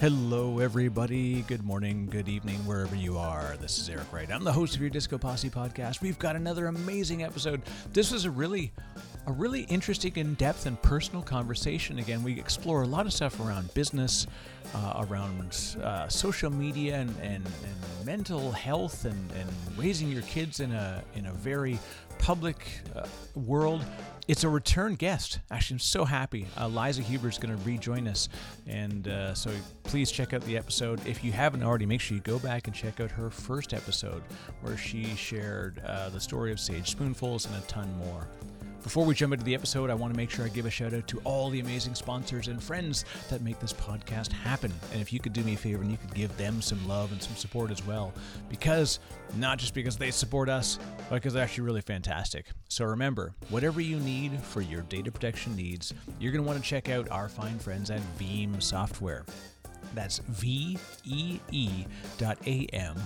[0.00, 1.42] Hello, everybody.
[1.42, 3.56] Good morning, good evening, wherever you are.
[3.60, 4.30] This is Eric Wright.
[4.30, 6.02] I'm the host of your Disco Posse podcast.
[6.02, 7.62] We've got another amazing episode.
[7.92, 8.70] This was a really,
[9.26, 11.98] a really interesting, in-depth, and personal conversation.
[11.98, 14.28] Again, we explore a lot of stuff around business,
[14.72, 20.60] uh, around uh, social media, and, and, and mental health, and, and raising your kids
[20.60, 21.76] in a in a very
[22.18, 23.84] public uh, world.
[24.26, 25.40] It's a return guest.
[25.50, 26.46] Actually, I'm so happy.
[26.58, 28.28] Uh, Liza Huber is going to rejoin us.
[28.66, 29.50] And uh, so
[29.84, 31.04] please check out the episode.
[31.06, 34.22] If you haven't already, make sure you go back and check out her first episode
[34.60, 38.28] where she shared uh, the story of Sage Spoonfuls and a ton more.
[38.88, 40.94] Before we jump into the episode, I want to make sure I give a shout
[40.94, 44.72] out to all the amazing sponsors and friends that make this podcast happen.
[44.94, 47.12] And if you could do me a favor and you could give them some love
[47.12, 48.14] and some support as well,
[48.48, 48.98] because
[49.36, 50.78] not just because they support us,
[51.10, 52.46] but because they're actually really fantastic.
[52.70, 56.66] So remember, whatever you need for your data protection needs, you're going to want to
[56.66, 59.26] check out our fine friends at Veeam Software.
[59.94, 61.84] That's vee.am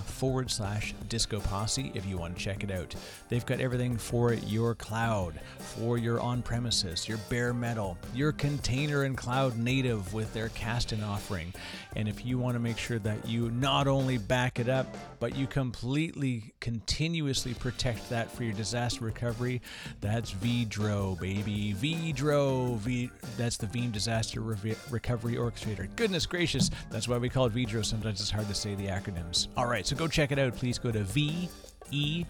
[0.05, 2.95] forward slash disco posse if you want to check it out.
[3.29, 9.03] They've got everything for your cloud, for your on premises, your bare metal, your container
[9.03, 11.53] and cloud native with their Kasten offering.
[11.95, 15.35] And if you want to make sure that you not only back it up, but
[15.35, 19.61] you completely continuously protect that for your disaster recovery,
[20.01, 21.75] that's Vedro, baby.
[21.77, 22.77] Vedro.
[22.77, 25.87] V- that's the Veeam Disaster Re- Recovery Orchestrator.
[25.95, 27.83] Goodness gracious, that's why we call it Vedro.
[27.85, 29.47] Sometimes it's hard to say the acronyms.
[29.57, 30.55] All right, so go check it out.
[30.55, 32.25] Please go to vee.am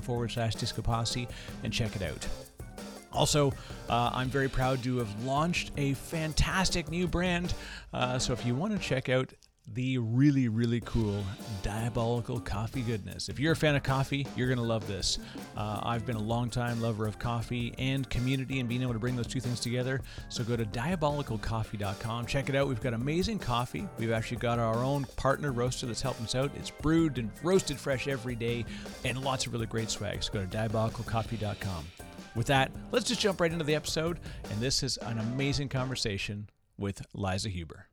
[0.00, 1.28] forward slash disco posse
[1.62, 2.26] and check it out.
[3.12, 3.52] Also,
[3.88, 7.54] uh, I'm very proud to have launched a fantastic new brand.
[7.92, 9.32] Uh, so if you want to check out
[9.74, 11.22] the really, really cool
[11.62, 13.28] diabolical coffee goodness.
[13.28, 15.18] If you're a fan of coffee, you're going to love this.
[15.56, 19.16] Uh, I've been a long-time lover of coffee and community and being able to bring
[19.16, 20.00] those two things together.
[20.28, 22.26] So go to diabolicalcoffee.com.
[22.26, 22.68] Check it out.
[22.68, 23.86] We've got amazing coffee.
[23.98, 26.50] We've actually got our own partner roaster that's helping us out.
[26.56, 28.64] It's brewed and roasted fresh every day
[29.04, 30.22] and lots of really great swag.
[30.22, 31.84] So go to diabolicalcoffee.com.
[32.34, 34.20] With that, let's just jump right into the episode.
[34.50, 37.88] And this is an amazing conversation with Liza Huber.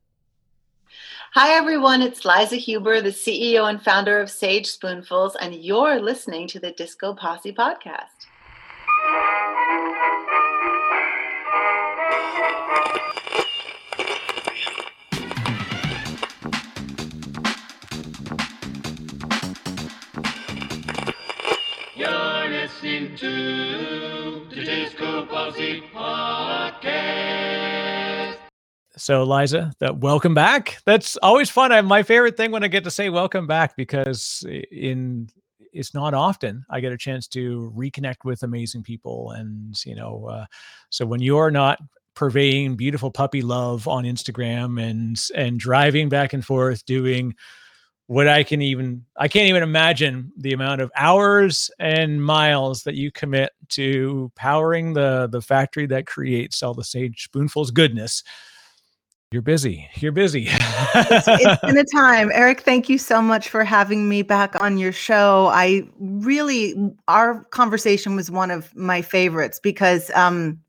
[1.37, 2.01] Hi, everyone.
[2.01, 6.71] It's Liza Huber, the CEO and founder of Sage Spoonfuls, and you're listening to the
[6.71, 8.05] Disco Posse podcast.
[21.97, 26.64] You're listening to the Disco Posse podcast.
[28.97, 30.77] So, Liza, that welcome back.
[30.85, 31.71] That's always fun.
[31.71, 35.29] I, my favorite thing when I get to say welcome back because in
[35.73, 40.27] it's not often I get a chance to reconnect with amazing people, and you know,
[40.27, 40.45] uh,
[40.89, 41.79] so when you're not
[42.15, 47.35] purveying beautiful puppy love on Instagram and and driving back and forth doing
[48.07, 52.95] what I can even I can't even imagine the amount of hours and miles that
[52.95, 58.23] you commit to powering the the factory that creates all the sage spoonfuls goodness.
[59.31, 59.89] You're busy.
[59.95, 60.47] You're busy.
[60.49, 62.31] it's, it's been a time.
[62.33, 65.47] Eric, thank you so much for having me back on your show.
[65.51, 66.75] I really
[67.07, 70.59] our conversation was one of my favorites because um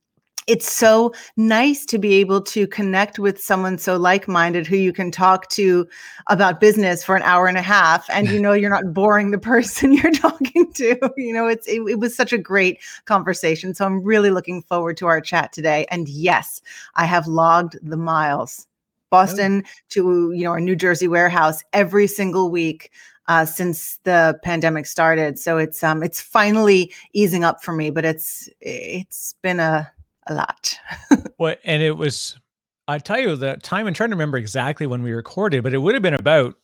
[0.47, 5.11] it's so nice to be able to connect with someone so like-minded who you can
[5.11, 5.87] talk to
[6.29, 9.39] about business for an hour and a half and you know you're not boring the
[9.39, 13.75] person you're talking to you know it's it, it was such a great conversation.
[13.75, 15.87] So i'm really looking forward to our chat today.
[15.91, 16.61] And yes
[16.95, 18.67] i have logged the miles.
[19.09, 22.91] Boston to you know our new jersey warehouse every single week
[23.29, 25.39] uh, since the pandemic started.
[25.39, 29.91] So it's um it's finally easing up for me but it's it's been a
[30.29, 30.79] a lot.
[31.39, 32.39] Well, and it was,
[32.89, 35.79] I tell you, the time, I'm trying to remember exactly when we recorded, but it
[35.79, 36.55] would have been about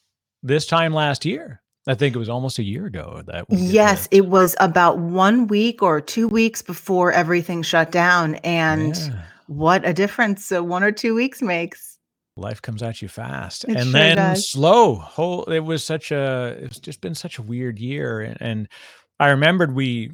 [0.42, 1.60] this time last year.
[1.86, 3.44] I think it was almost a year ago that.
[3.50, 8.36] yes, it was about one week or two weeks before everything shut down.
[8.36, 9.22] And Yeah.
[9.48, 11.98] what a difference one or two weeks makes.
[12.38, 14.48] life comes at you fast It and sure then does.
[14.48, 18.69] slow whole it was such a it's just been such a weird year and, and
[19.20, 20.12] i remembered we,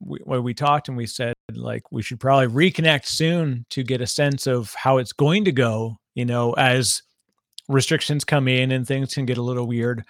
[0.00, 4.00] we when we talked and we said like we should probably reconnect soon to get
[4.00, 7.02] a sense of how it's going to go you know as
[7.68, 10.04] restrictions come in and things can get a little weird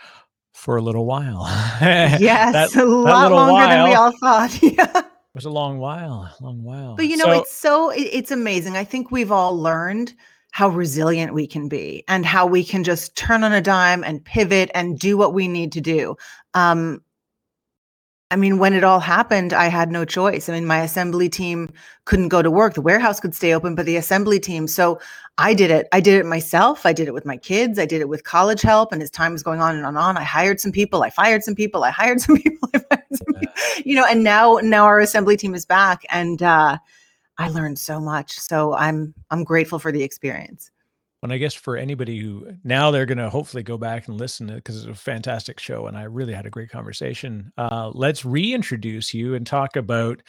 [0.54, 1.44] for a little while
[1.80, 4.62] Yes, That- a lot longer than we all thought.
[4.62, 4.98] yeah.
[4.98, 5.04] It
[5.34, 8.76] was a long while long while But you know, So- it's so it, it's amazing.
[8.76, 10.14] I think we've all learned
[10.50, 14.24] how resilient we can be and how we can just turn on a dime and
[14.24, 16.16] pivot and do what we need to do.
[16.54, 17.02] Um,
[18.30, 20.50] I mean, when it all happened, I had no choice.
[20.50, 21.72] I mean, my assembly team
[22.04, 22.74] couldn't go to work.
[22.74, 24.66] The warehouse could stay open, but the assembly team.
[24.66, 25.00] So
[25.38, 25.88] I did it.
[25.92, 26.84] I did it myself.
[26.84, 27.78] I did it with my kids.
[27.78, 28.92] I did it with college help.
[28.92, 31.02] And as time was going on and on and on, I hired some people.
[31.02, 31.84] I fired some people.
[31.84, 32.68] I hired some people.
[32.74, 33.54] I fired some people.
[33.86, 36.76] You know, and now now our assembly team is back, and uh,
[37.38, 38.38] I learned so much.
[38.38, 40.70] So I'm I'm grateful for the experience.
[41.22, 44.46] And I guess for anybody who now they're going to hopefully go back and listen
[44.48, 47.52] to because it's a fantastic show and I really had a great conversation.
[47.58, 50.22] Uh, let's reintroduce you and talk about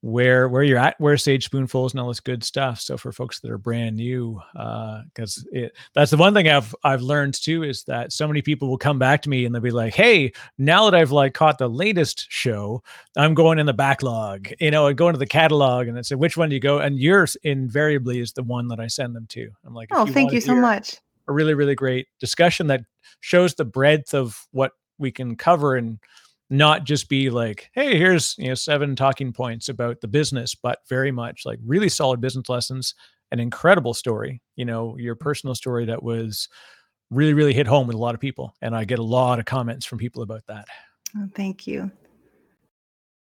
[0.00, 2.80] where where you're at, where Sage Spoonfuls and all this good stuff.
[2.80, 7.02] So for folks that are brand new, because uh, that's the one thing I've I've
[7.02, 9.70] learned too is that so many people will come back to me and they'll be
[9.70, 12.82] like, "Hey, now that I've like caught the latest show,
[13.16, 16.14] I'm going in the backlog, you know, and go into the catalog and I say,
[16.14, 16.78] which one do you go?
[16.78, 19.50] And yours invariably is the one that I send them to.
[19.64, 20.96] I'm like, oh, you thank you so much.
[21.26, 22.82] A really really great discussion that
[23.20, 25.98] shows the breadth of what we can cover and
[26.50, 30.80] not just be like, hey, here's you know seven talking points about the business, but
[30.88, 32.94] very much like really solid business lessons,
[33.32, 34.40] an incredible story.
[34.56, 36.48] You know, your personal story that was
[37.10, 39.44] really, really hit home with a lot of people, and I get a lot of
[39.44, 40.66] comments from people about that.
[41.16, 41.90] Oh, thank you.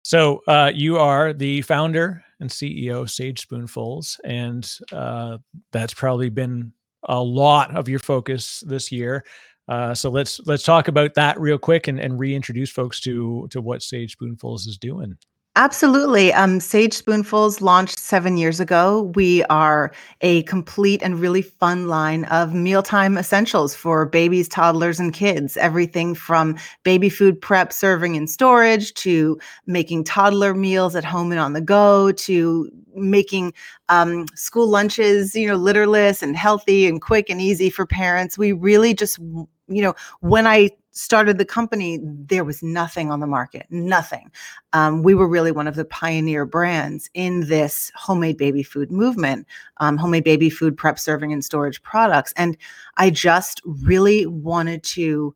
[0.02, 5.38] So uh, you are the founder and CEO of Sage Spoonfuls, and uh,
[5.72, 6.72] that's probably been
[7.04, 9.24] a lot of your focus this year.
[9.70, 13.60] Uh, so let's let's talk about that real quick and, and reintroduce folks to to
[13.60, 15.16] what Sage Spoonfuls is doing.
[15.56, 16.32] Absolutely.
[16.32, 19.12] Um, Sage Spoonfuls launched seven years ago.
[19.16, 25.12] We are a complete and really fun line of mealtime essentials for babies, toddlers, and
[25.12, 25.56] kids.
[25.56, 31.40] Everything from baby food prep, serving, and storage to making toddler meals at home and
[31.40, 33.52] on the go to making
[33.88, 38.38] um, school lunches, you know, litterless and healthy and quick and easy for parents.
[38.38, 39.18] We really just,
[39.70, 44.30] you know, when I started the company, there was nothing on the market, nothing.
[44.72, 49.46] Um, we were really one of the pioneer brands in this homemade baby food movement,
[49.78, 52.32] um, homemade baby food prep, serving, and storage products.
[52.36, 52.56] And
[52.96, 55.34] I just really wanted to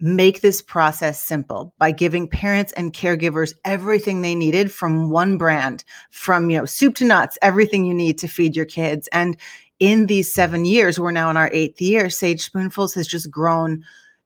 [0.00, 5.84] make this process simple by giving parents and caregivers everything they needed from one brand
[6.10, 9.36] from you know soup to nuts everything you need to feed your kids and
[9.80, 13.84] in these 7 years we're now in our 8th year sage spoonfuls has just grown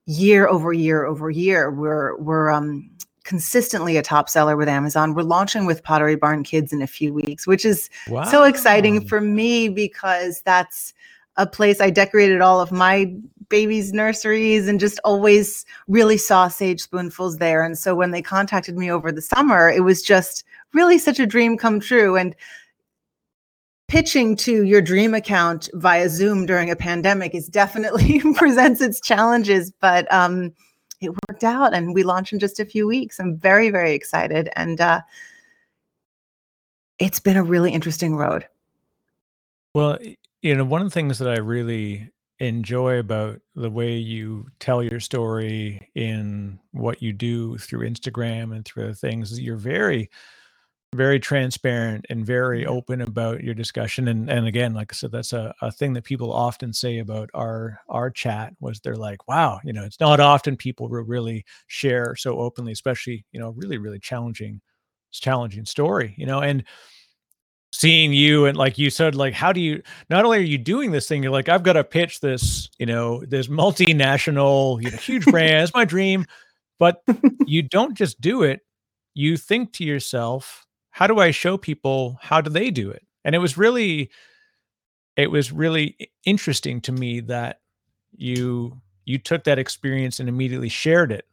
[0.09, 1.71] year over year over year.
[1.71, 2.91] We're we're um,
[3.25, 5.15] consistently a top seller with Amazon.
[5.15, 8.25] We're launching with Pottery Barn Kids in a few weeks, which is wow.
[8.25, 10.95] so exciting for me because that's
[11.37, 13.15] a place I decorated all of my
[13.51, 17.63] babies' nurseries and just always really saw Sage Spoonfuls there.
[17.63, 20.43] And so when they contacted me over the summer, it was just
[20.73, 22.17] really such a dream come true.
[22.17, 22.35] And
[23.89, 29.73] pitching to your dream account via Zoom during a pandemic is definitely presents its challenges,
[29.81, 30.53] but um,
[31.01, 33.19] it worked out and we launched in just a few weeks.
[33.19, 34.51] I'm very, very excited.
[34.55, 35.01] And uh,
[36.99, 38.47] it's been a really interesting road.
[39.75, 39.99] Well,
[40.43, 42.11] you know, one of the things that I really
[42.41, 48.65] enjoy about the way you tell your story in what you do through Instagram and
[48.65, 50.11] through other things is you're very
[50.95, 52.73] very transparent and very mm-hmm.
[52.73, 56.05] open about your discussion and and again like i said that's a, a thing that
[56.05, 60.19] people often say about our our chat was they're like wow you know it's not
[60.19, 64.61] often people will really share so openly especially you know really really challenging
[65.13, 66.65] challenging story you know and
[67.71, 70.91] seeing you and like you said like how do you not only are you doing
[70.91, 74.97] this thing you're like i've got to pitch this you know this multinational you know
[74.97, 76.25] huge brand it's my dream
[76.79, 77.03] but
[77.47, 78.61] you don't just do it
[79.15, 80.67] you think to yourself
[80.99, 83.07] how do I show people how do they do it?
[83.25, 84.11] And it was really
[85.17, 87.61] it was really interesting to me that
[88.17, 91.25] you you took that experience and immediately shared it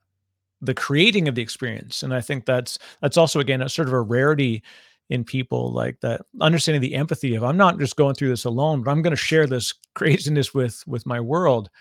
[0.61, 2.03] the creating of the experience.
[2.03, 4.61] And i think that's that's also again a sort of a rarity
[5.09, 8.83] in people like that understanding the empathy of i'm not just going through this alone
[8.83, 11.71] but i'm going to share this craziness with with my world.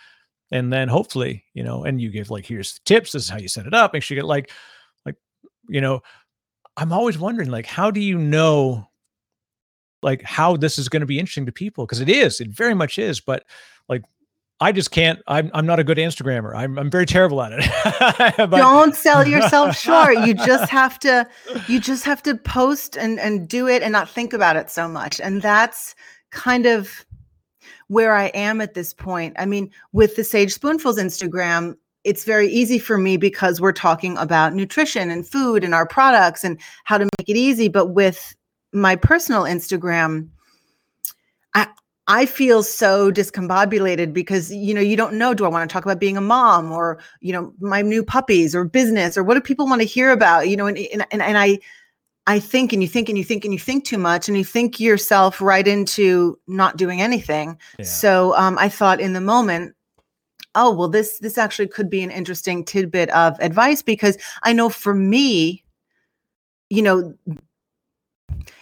[0.50, 3.12] And then hopefully you know and you give like here's the tips.
[3.12, 3.92] This is how you set it up.
[3.92, 4.50] Make sure you get like
[5.04, 5.16] like
[5.68, 6.00] you know
[6.76, 8.88] I'm always wondering, like, how do you know,
[10.02, 11.86] like, how this is going to be interesting to people?
[11.86, 13.20] Because it is, it very much is.
[13.20, 13.44] But
[13.88, 14.02] like,
[14.60, 15.20] I just can't.
[15.26, 16.54] I'm I'm not a good Instagrammer.
[16.54, 18.38] I'm I'm very terrible at it.
[18.50, 20.18] but, Don't sell yourself short.
[20.26, 21.28] You just have to
[21.68, 24.86] you just have to post and and do it and not think about it so
[24.88, 25.20] much.
[25.20, 25.94] And that's
[26.30, 27.04] kind of
[27.88, 29.34] where I am at this point.
[29.38, 34.16] I mean, with the Sage Spoonfuls Instagram, it's very easy for me because we're talking
[34.18, 37.68] about nutrition and food and our products and how to make it easy.
[37.68, 38.36] But with
[38.72, 40.28] my personal Instagram,
[41.54, 41.66] I
[42.06, 45.84] I feel so discombobulated because you know you don't know do I want to talk
[45.84, 49.40] about being a mom or you know my new puppies or business or what do
[49.40, 51.58] people want to hear about you know and and and, and I
[52.26, 54.44] I think and you think and you think and you think too much and you
[54.44, 57.58] think yourself right into not doing anything.
[57.78, 57.84] Yeah.
[57.84, 59.74] So um, I thought in the moment,
[60.54, 64.68] oh well, this this actually could be an interesting tidbit of advice because I know
[64.68, 65.64] for me,
[66.70, 67.14] you know,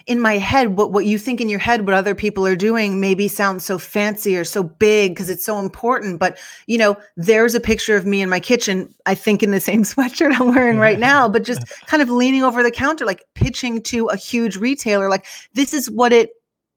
[0.06, 3.00] in my head what what you think in your head what other people are doing
[3.00, 7.54] maybe sounds so fancy or so big because it's so important but you know there's
[7.54, 10.78] a picture of me in my kitchen i think in the same sweatshirt i'm wearing
[10.78, 14.56] right now but just kind of leaning over the counter like pitching to a huge
[14.56, 16.30] retailer like this is what it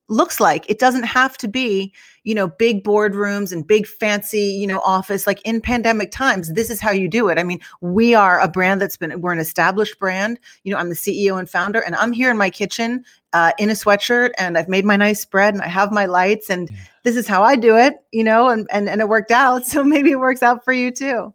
[0.07, 0.69] looks like.
[0.69, 1.93] It doesn't have to be,
[2.23, 6.53] you know, big boardrooms and big fancy, you know, office like in pandemic times.
[6.53, 7.37] This is how you do it.
[7.37, 10.39] I mean, we are a brand that's been we're an established brand.
[10.63, 13.69] You know, I'm the CEO and founder and I'm here in my kitchen uh, in
[13.69, 16.69] a sweatshirt and I've made my nice bread and I have my lights and
[17.03, 19.65] this is how I do it, you know, and and and it worked out.
[19.75, 21.33] So maybe it works out for you too.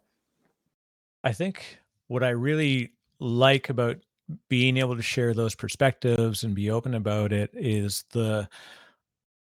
[1.23, 3.97] I think what I really like about
[4.49, 8.47] being able to share those perspectives and be open about it is the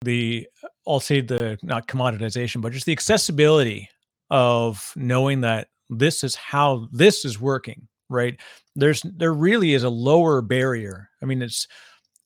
[0.03, 0.47] the
[0.87, 3.89] I'll say the not commoditization, but just the accessibility
[4.29, 8.39] of knowing that this is how this is working, right?
[8.75, 11.09] There's there really is a lower barrier.
[11.21, 11.67] I mean, it's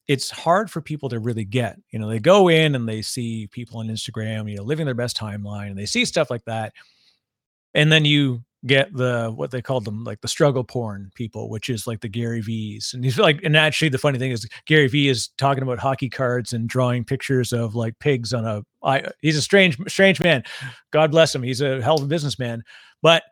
[0.08, 1.78] it's hard for people to really get.
[1.92, 4.96] You know, they go in and they see people on Instagram, you know, living their
[4.96, 6.74] best timeline, and they see stuff like that.
[7.74, 11.70] And then you get the what they called them like the struggle porn people which
[11.70, 14.88] is like the gary vee's and he's like and actually the funny thing is gary
[14.88, 19.04] vee is talking about hockey cards and drawing pictures of like pigs on a I,
[19.22, 20.44] he's a strange strange man.
[20.92, 22.64] God bless him he's a hell of a businessman.
[23.02, 23.24] But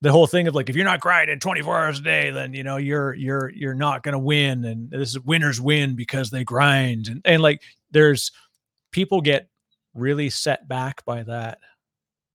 [0.00, 2.62] the whole thing of like if you're not grinding 24 hours a day then you
[2.62, 4.64] know you're you're you're not going to win.
[4.64, 7.08] And this is winners win because they grind.
[7.08, 8.30] And, and like there's
[8.92, 9.48] people get
[9.94, 11.58] really set back by that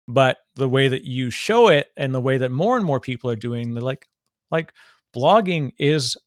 [0.10, 3.30] but the way that you show it and the way that more and more people
[3.30, 4.08] are doing the like
[4.52, 4.74] like
[5.16, 6.18] blogging is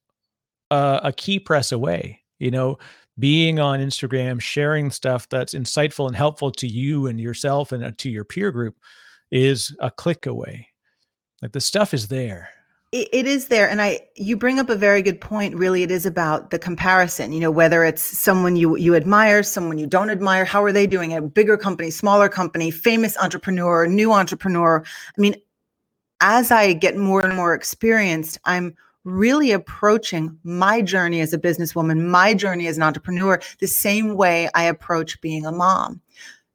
[0.70, 2.78] a, a key press away you know?
[3.18, 7.92] Being on instagram sharing stuff that's insightful and helpful to you and yourself and uh,
[7.98, 8.74] to your peer group
[9.30, 10.68] is a click away.
[11.42, 12.48] Like the stuff is there
[12.92, 15.56] it, it is there and i you bring up a very good point.
[15.56, 19.78] Really it is about the comparison you know whether it's someone you you admire someone
[19.78, 24.12] you don't admire how are they doing a bigger company smaller company famous entrepreneur new
[24.12, 24.84] entrepreneur.
[24.86, 25.34] I mean
[26.20, 32.06] as i get more and more experienced i'm really approaching my journey as a businesswoman
[32.06, 36.00] my journey as an entrepreneur the same way i approach being a mom.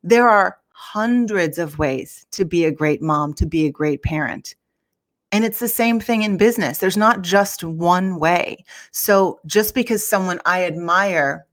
[0.04, 4.56] There are hundreds of ways to be a great mom to be a great parent
[5.32, 6.78] and it's the same thing in business.
[6.78, 8.64] There's not just one way.
[8.92, 11.46] So just because someone I admire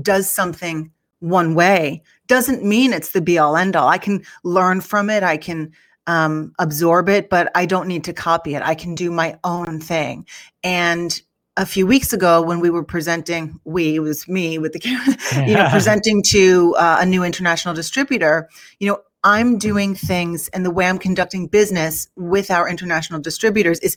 [0.00, 0.90] does something
[1.20, 3.88] one way doesn't mean it's the be all end all.
[3.88, 5.22] I can learn from it.
[5.22, 5.72] I can
[6.06, 8.62] um, absorb it, but I don't need to copy it.
[8.62, 10.26] I can do my own thing.
[10.64, 11.20] And
[11.56, 15.14] a few weeks ago when we were presenting we it was me with the camera
[15.46, 20.64] you know presenting to uh, a new international distributor you know I'm doing things and
[20.64, 23.96] the way I'm conducting business with our international distributors is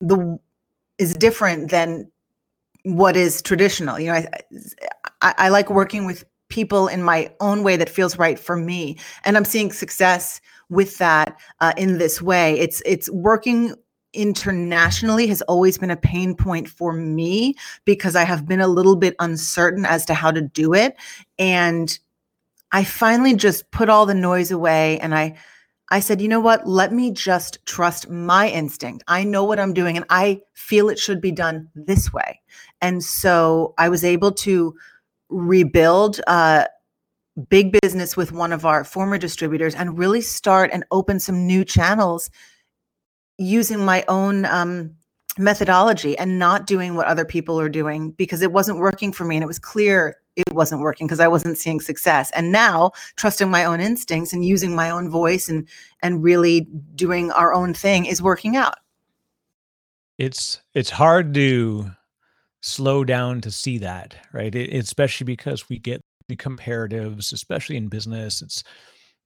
[0.00, 0.38] the
[0.98, 2.10] is different than
[2.84, 3.98] what is traditional.
[3.98, 4.28] You know, I,
[5.22, 8.98] I, I like working with people in my own way that feels right for me,
[9.24, 12.58] and I'm seeing success with that uh, in this way.
[12.58, 13.74] It's it's working
[14.14, 17.54] internationally has always been a pain point for me
[17.86, 20.96] because I have been a little bit uncertain as to how to do it,
[21.38, 21.98] and
[22.72, 25.36] I finally just put all the noise away and I
[25.90, 26.66] I said, "You know what?
[26.66, 29.04] Let me just trust my instinct.
[29.08, 32.40] I know what I'm doing and I feel it should be done this way."
[32.80, 34.74] And so I was able to
[35.28, 36.64] rebuild uh,
[37.48, 41.64] big business with one of our former distributors and really start and open some new
[41.64, 42.30] channels
[43.38, 44.94] using my own um,
[45.38, 49.36] methodology and not doing what other people are doing because it wasn't working for me
[49.36, 52.30] and it was clear it wasn't working because I wasn't seeing success.
[52.32, 55.68] And now trusting my own instincts and using my own voice and
[56.02, 56.62] and really
[56.94, 58.78] doing our own thing is working out.
[60.18, 61.90] It's it's hard to
[62.60, 64.54] slow down to see that, right?
[64.54, 68.40] It, especially because we get the comparatives, especially in business.
[68.40, 68.62] It's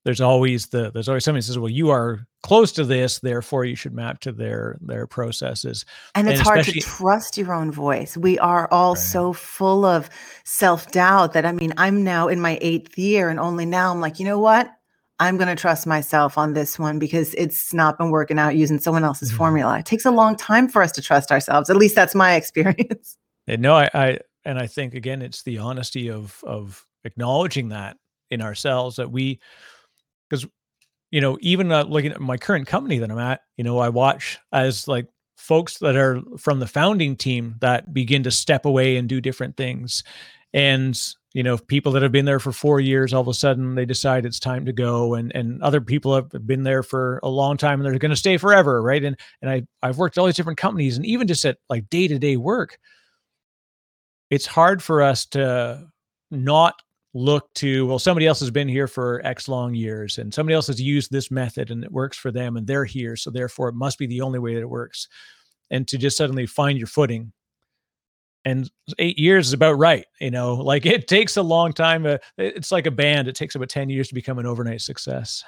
[0.07, 3.75] there's always the there's always somebody says, well, you are close to this, therefore you
[3.75, 5.85] should map to their their processes.
[6.15, 8.17] And it's and hard to trust your own voice.
[8.17, 9.03] We are all right.
[9.03, 10.09] so full of
[10.45, 14.01] self doubt that I mean, I'm now in my eighth year, and only now I'm
[14.01, 14.71] like, you know what?
[15.19, 18.79] I'm going to trust myself on this one because it's not been working out using
[18.79, 19.39] someone else's mm-hmm.
[19.39, 19.79] formula.
[19.81, 21.69] It takes a long time for us to trust ourselves.
[21.69, 23.17] At least that's my experience.
[23.49, 27.97] and No, I, I and I think again, it's the honesty of of acknowledging that
[28.31, 29.41] in ourselves that we
[31.11, 33.89] you know even uh, looking at my current company that i'm at you know i
[33.89, 38.97] watch as like folks that are from the founding team that begin to step away
[38.97, 40.03] and do different things.
[40.53, 40.99] And
[41.35, 43.85] you know people that have been there for four years all of a sudden they
[43.85, 47.59] decide it's time to go and and other people have been there for a long
[47.59, 49.05] time and they're going to stay forever right?
[49.05, 51.91] And and i i've worked at all these different companies and even just at like
[51.91, 52.79] day-to-day work
[54.31, 55.87] it's hard for us to
[56.31, 56.81] not
[57.17, 60.67] look to well somebody else has been here for x long years and somebody else
[60.67, 63.75] has used this method and it works for them and they're here so therefore it
[63.75, 65.09] must be the only way that it works.
[65.71, 67.33] And to just suddenly find your footing.
[68.45, 70.55] And eight years is about right you know?
[70.63, 73.89] Like it takes a long time uh, it's like a band it takes about 10
[73.89, 75.43] years to become an overnight success.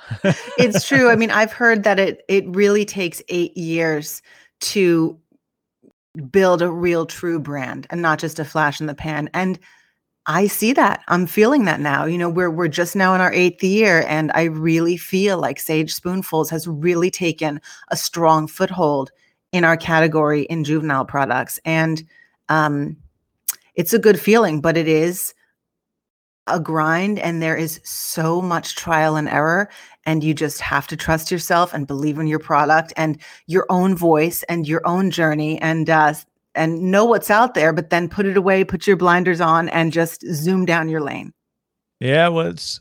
[0.56, 1.10] It's true.
[1.10, 4.22] I mean i've heard that it it really takes eight years
[4.60, 5.18] to
[6.32, 9.28] build a real true brand and not just a flash in the pan.
[9.34, 9.58] And
[10.28, 11.02] I see that.
[11.08, 12.04] I'm feeling that now.
[12.04, 15.58] You know, we're we're just now in our eighth year, and I really feel like
[15.58, 19.10] Sage Spoonfuls has really taken a strong foothold
[19.52, 21.58] in our category in juvenile products.
[21.64, 22.04] And
[22.50, 22.98] um,
[23.74, 25.34] it's a good feeling, but it is
[26.46, 29.68] a grind and there is so much trial and error
[30.06, 33.94] and you just have to trust yourself and believe in your product and your own
[33.94, 36.14] voice and your own journey and uh,
[36.58, 39.92] and know what's out there but then put it away put your blinders on and
[39.92, 41.32] just zoom down your lane.
[42.00, 42.80] Yeah well it's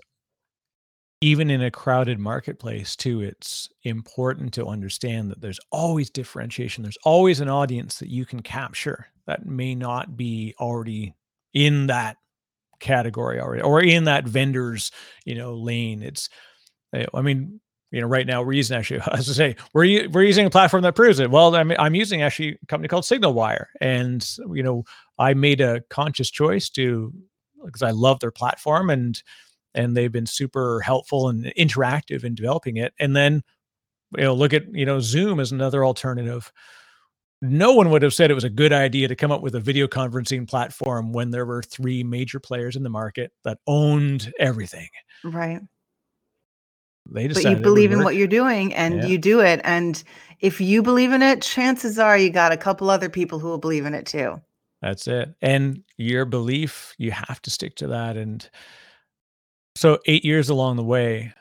[1.22, 6.84] even in a crowded marketplace too it's important to understand that there's always differentiation.
[6.84, 11.16] There's always an audience that you can capture that may not be already
[11.54, 12.18] in that
[12.80, 14.92] category already or in that vendor's
[15.26, 16.04] you know lane.
[16.04, 16.30] It's
[16.94, 17.60] eh, i mean
[17.92, 20.84] you know right now we're using actually as i say we're, we're using a platform
[20.84, 24.84] that proves it well i'm, I'm using actually a company called signalwire and you know
[25.18, 27.14] i made a conscious choice to
[27.66, 29.22] because i love their platform and
[29.78, 32.94] and they've been super helpful and interactive in developing it.
[33.00, 33.44] And then,
[34.18, 36.52] you know, look at, you know, Zoom as another alternative.
[37.42, 39.60] No one would have said it was a good idea to come up with a
[39.60, 44.88] video conferencing platform when there were three major players in the market that owned everything.
[45.24, 45.62] Right.
[47.12, 49.06] They but you believe in what you're doing and yeah.
[49.06, 49.62] you do it.
[49.64, 50.02] And
[50.40, 53.58] if you believe in it, chances are you got a couple other people who will
[53.58, 54.42] believe in it too.
[54.82, 55.34] That's it.
[55.42, 58.18] And your belief, you have to stick to that.
[58.18, 58.48] And
[59.76, 61.34] so eight years along the way,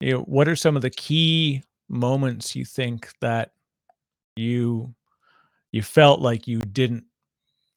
[0.00, 3.52] you know, what are some of the key moments you think that
[4.36, 4.94] you
[5.70, 7.04] you felt like you didn't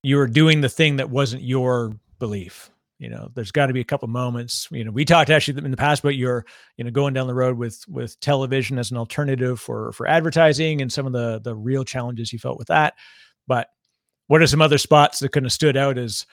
[0.03, 2.69] you were doing the thing that wasn't your belief?
[2.97, 4.67] You know, there's got to be a couple moments.
[4.71, 6.45] You know, we talked actually in the past about your,
[6.77, 10.81] you know, going down the road with with television as an alternative for for advertising
[10.81, 12.93] and some of the the real challenges you felt with that.
[13.47, 13.69] But
[14.27, 16.25] what are some other spots that kind of stood out as,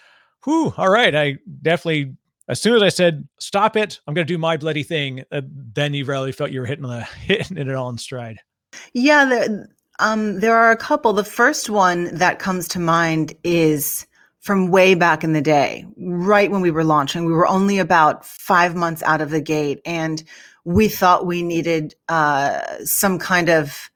[0.44, 2.16] whew, all right, I definitely
[2.48, 5.42] as soon as I said, stop it, I'm going to do my bloody thing, uh,
[5.46, 8.38] then you really felt you were hitting, the, hitting it all in stride.
[8.94, 9.68] Yeah, there,
[10.00, 11.12] um, there are a couple.
[11.12, 14.06] The first one that comes to mind is
[14.42, 17.24] from way back in the day, right when we were launching.
[17.24, 20.22] We were only about five months out of the gate, and
[20.64, 23.88] we thought we needed uh, some kind of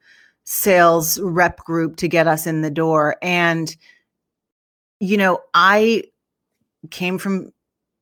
[0.44, 3.16] sales rep group to get us in the door.
[3.20, 3.76] And,
[5.00, 6.04] you know, I
[6.92, 7.52] came from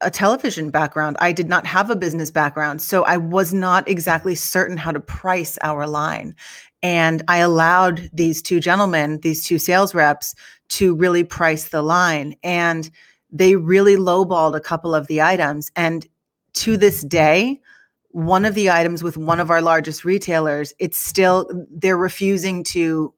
[0.02, 1.16] a television background.
[1.20, 2.82] I did not have a business background.
[2.82, 6.36] So I was not exactly certain how to price our line.
[6.82, 10.34] And I allowed these two gentlemen, these two sales reps,
[10.70, 12.34] to really price the line.
[12.42, 12.90] And
[13.30, 15.70] they really lowballed a couple of the items.
[15.76, 16.06] And
[16.54, 17.60] to this day,
[18.10, 23.12] one of the items with one of our largest retailers, it's still, they're refusing to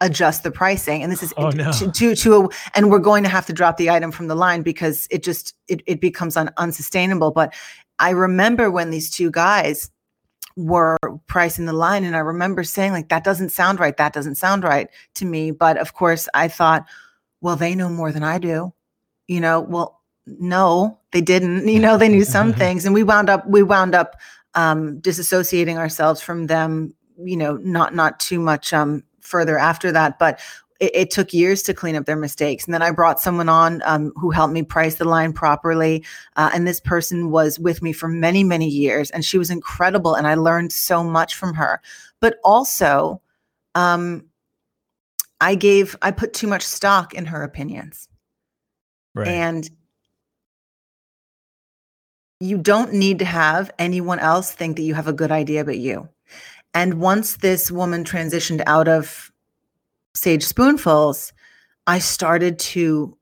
[0.00, 1.72] adjust the pricing and this is oh, no.
[1.72, 4.34] to, to, to a, and we're going to have to drop the item from the
[4.34, 7.54] line because it just it, it becomes un, unsustainable but
[8.00, 9.90] i remember when these two guys
[10.56, 14.36] were pricing the line and i remember saying like that doesn't sound right that doesn't
[14.36, 15.50] sound right to me.
[15.50, 16.86] But of course i thought
[17.40, 18.72] well they know more than i do.
[19.26, 21.66] You know well no they didn't.
[21.74, 24.16] You know they knew some things and we wound up we wound up
[24.54, 30.18] um disassociating ourselves from them you know not not too much um further after that,
[30.18, 30.38] but
[30.80, 32.64] it, it, took years to clean up their mistakes.
[32.64, 36.04] And then I brought someone on um, who helped me price the line properly.
[36.36, 39.10] Uh, and this person was with me for many, many years.
[39.10, 40.14] And she was incredible.
[40.14, 41.80] And I learned so much from her.
[42.20, 43.20] But also,
[43.74, 44.24] um,
[45.40, 48.08] I gave, I put too much stock in her opinions.
[49.14, 49.28] Right.
[49.28, 49.70] And
[52.40, 55.78] you don't need to have anyone else think that you have a good idea but
[55.78, 56.08] you.
[56.74, 59.30] And once this woman transitioned out of
[60.14, 61.32] Sage Spoonfuls,
[61.86, 63.16] I started to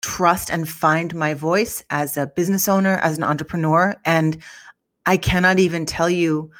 [0.00, 3.94] trust and find my voice as a business owner, as an entrepreneur.
[4.04, 4.38] And
[5.06, 6.50] I cannot even tell you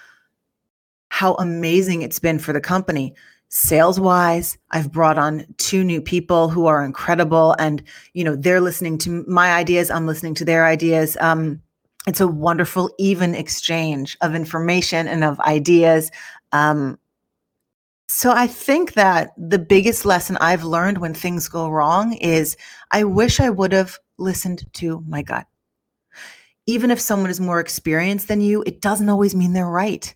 [1.08, 3.14] how amazing it's been for the company.
[3.48, 7.82] Sales wise, I've brought on two new people who are incredible and
[8.14, 11.18] you know they're listening to my ideas, I'm listening to their ideas.
[11.20, 11.60] Um,
[12.06, 16.10] it's a wonderful even exchange of information and of ideas.
[16.52, 16.98] Um,
[18.12, 22.58] so I think that the biggest lesson I've learned when things go wrong is
[22.90, 25.46] I wish I would have listened to my gut.
[26.66, 30.14] Even if someone is more experienced than you, it doesn't always mean they're right.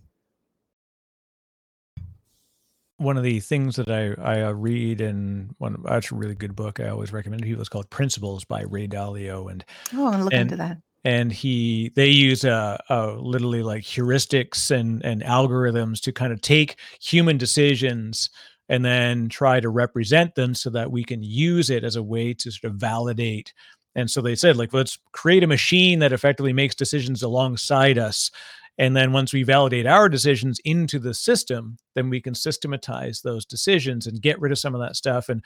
[2.98, 6.54] One of the things that I, I uh, read and one that's a really good
[6.54, 10.12] book I always recommend to people is called Principles by Ray Dalio and Oh, I'm
[10.12, 10.76] gonna look and into that.
[11.06, 17.38] And he they use literally like heuristics and and algorithms to kind of take human
[17.38, 18.28] decisions
[18.68, 22.34] and then try to represent them so that we can use it as a way
[22.34, 23.54] to sort of validate.
[23.94, 28.32] And so they said like let's create a machine that effectively makes decisions alongside us
[28.76, 33.46] and then once we validate our decisions into the system then we can systematize those
[33.46, 35.44] decisions and get rid of some of that stuff and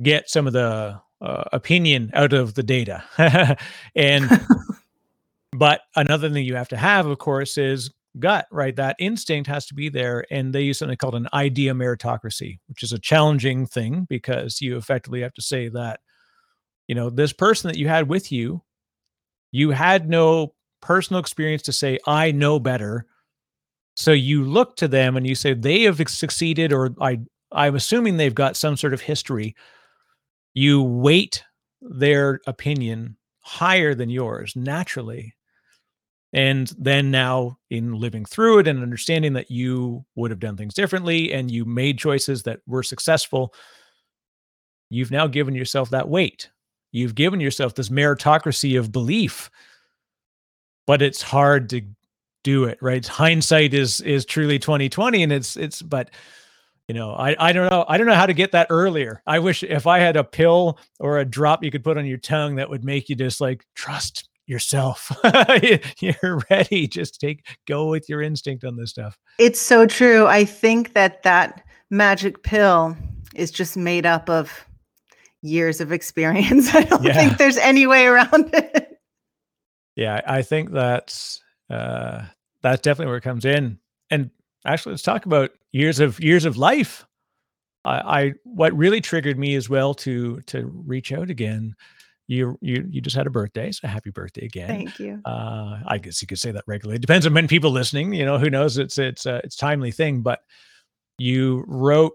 [0.00, 3.02] get some of the uh, opinion out of the data.
[3.96, 4.28] And
[5.52, 8.76] but another thing you have to have, of course, is gut, right?
[8.76, 10.24] That instinct has to be there.
[10.30, 14.76] And they use something called an idea meritocracy, which is a challenging thing because you
[14.76, 16.00] effectively have to say that,
[16.88, 18.62] you know, this person that you had with you,
[19.52, 23.06] you had no personal experience to say, I know better.
[23.94, 27.20] So you look to them and you say they have succeeded, or I
[27.52, 29.54] I'm assuming they've got some sort of history.
[30.52, 31.42] You weight
[31.80, 35.35] their opinion higher than yours naturally
[36.36, 40.74] and then now, in living through it and understanding that you would have done things
[40.74, 43.54] differently and you made choices that were successful,
[44.90, 46.50] you've now given yourself that weight.
[46.92, 49.50] You've given yourself this meritocracy of belief,
[50.86, 51.80] but it's hard to
[52.44, 53.04] do it, right?
[53.06, 56.10] Hindsight is is truly 2020 and it's it's but
[56.86, 57.86] you know, I I don't know.
[57.88, 59.22] I don't know how to get that earlier.
[59.26, 62.18] I wish if I had a pill or a drop you could put on your
[62.18, 65.10] tongue that would make you just like trust yourself.
[66.00, 66.86] You're ready.
[66.86, 69.18] Just take go with your instinct on this stuff.
[69.38, 70.26] It's so true.
[70.26, 72.96] I think that that magic pill
[73.34, 74.64] is just made up of
[75.42, 76.74] years of experience.
[76.74, 77.14] I don't Yeah.
[77.14, 78.98] think there's any way around it.
[79.96, 82.22] Yeah, I think that's uh
[82.62, 83.78] that's definitely where it comes in.
[84.10, 84.30] And
[84.64, 87.04] actually let's talk about years of years of life.
[87.84, 91.74] I, I what really triggered me as well to to reach out again.
[92.28, 94.68] You you you just had a birthday, so happy birthday again.
[94.68, 95.20] Thank you.
[95.24, 98.24] uh i guess you could say that regularly it depends on many people listening you
[98.24, 100.40] know who knows it's it's uh, it's timely thing but
[101.18, 102.12] you wrote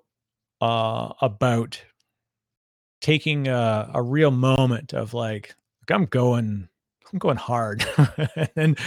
[0.62, 1.82] uh about
[3.02, 6.68] taking a, a real moment of like like i'm going
[7.12, 7.86] i'm going hard
[8.56, 8.78] and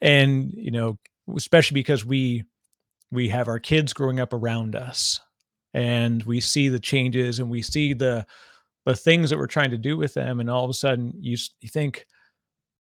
[0.00, 0.98] and you know
[1.36, 2.44] especially because we
[3.10, 5.20] we have our kids growing up around us
[5.72, 8.26] and we see the changes and we see the
[8.84, 11.36] the things that we're trying to do with them and all of a sudden you,
[11.60, 12.06] you think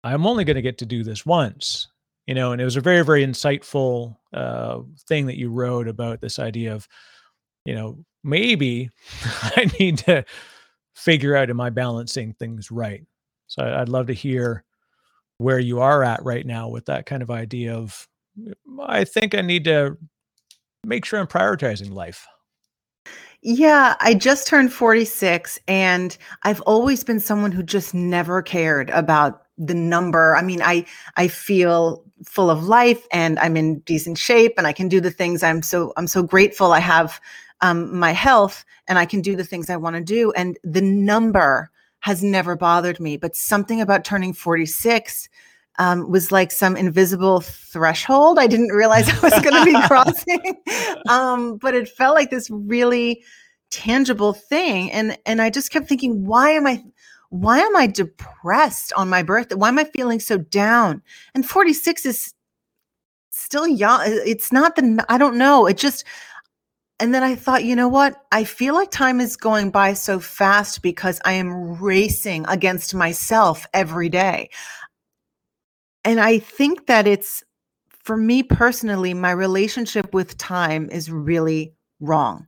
[0.03, 1.88] I'm only going to get to do this once,
[2.27, 2.51] you know.
[2.51, 6.73] And it was a very, very insightful uh, thing that you wrote about this idea
[6.73, 6.88] of,
[7.65, 8.89] you know, maybe
[9.23, 10.23] I need to
[10.95, 13.05] figure out am I balancing things right.
[13.47, 14.63] So I'd love to hear
[15.38, 18.07] where you are at right now with that kind of idea of,
[18.81, 19.97] I think I need to
[20.83, 22.27] make sure I'm prioritizing life.
[23.49, 29.43] Yeah, I just turned 46 and I've always been someone who just never cared about
[29.57, 30.36] the number.
[30.36, 34.73] I mean, I I feel full of life and I'm in decent shape and I
[34.73, 37.21] can do the things I'm so I'm so grateful I have
[37.62, 40.81] um, my health and I can do the things I want to do and the
[40.81, 45.29] number has never bothered me, but something about turning 46
[45.77, 48.39] um, was like some invisible threshold.
[48.39, 50.61] I didn't realize I was going to be crossing,
[51.09, 53.23] um, but it felt like this really
[53.69, 56.83] tangible thing, and and I just kept thinking, why am I,
[57.29, 59.55] why am I depressed on my birthday?
[59.55, 61.01] Why am I feeling so down?
[61.35, 62.33] And forty six is
[63.29, 64.01] still young.
[64.03, 65.67] It's not the I don't know.
[65.67, 66.03] It just.
[66.99, 68.25] And then I thought, you know what?
[68.31, 73.67] I feel like time is going by so fast because I am racing against myself
[73.71, 74.49] every day
[76.07, 77.43] and I think that it's
[77.89, 82.47] for me personally, my relationship with time is really wrong.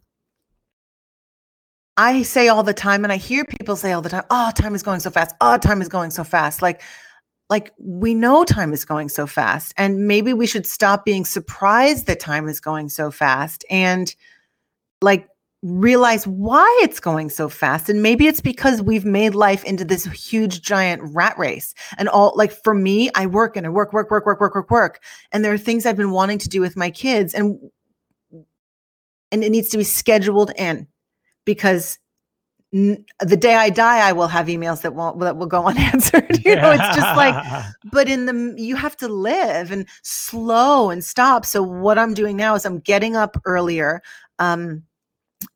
[1.97, 4.75] I say all the time, and I hear people say all the time, oh, time
[4.75, 5.35] is going so fast.
[5.41, 6.61] Oh, time is going so fast.
[6.61, 6.81] Like,
[7.49, 9.73] like we know time is going so fast.
[9.75, 14.15] And maybe we should stop being surprised that time is going so fast and
[15.01, 15.27] like
[15.61, 20.05] realize why it's going so fast and maybe it's because we've made life into this
[20.05, 21.73] huge giant rat race.
[21.97, 24.71] And all like for me i work and i work work work work work work
[24.71, 25.03] work.
[25.31, 27.59] And there are things i've been wanting to do with my kids and
[29.31, 30.87] and it needs to be scheduled in
[31.43, 31.99] because
[32.73, 36.45] n- the day i die i will have emails that won't that will go unanswered
[36.45, 36.71] you know?
[36.71, 37.35] It's just like
[37.91, 41.45] but in the you have to live and slow and stop.
[41.45, 44.01] So what i'm doing now is i'm getting up earlier
[44.39, 44.83] um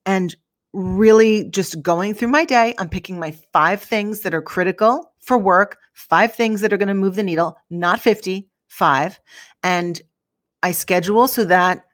[0.05, 0.35] and
[0.73, 2.73] really just going through my day.
[2.77, 6.87] I'm picking my five things that are critical for work, five things that are going
[6.87, 9.19] to move the needle, not 50, five.
[9.61, 10.01] And
[10.63, 11.85] I schedule so that,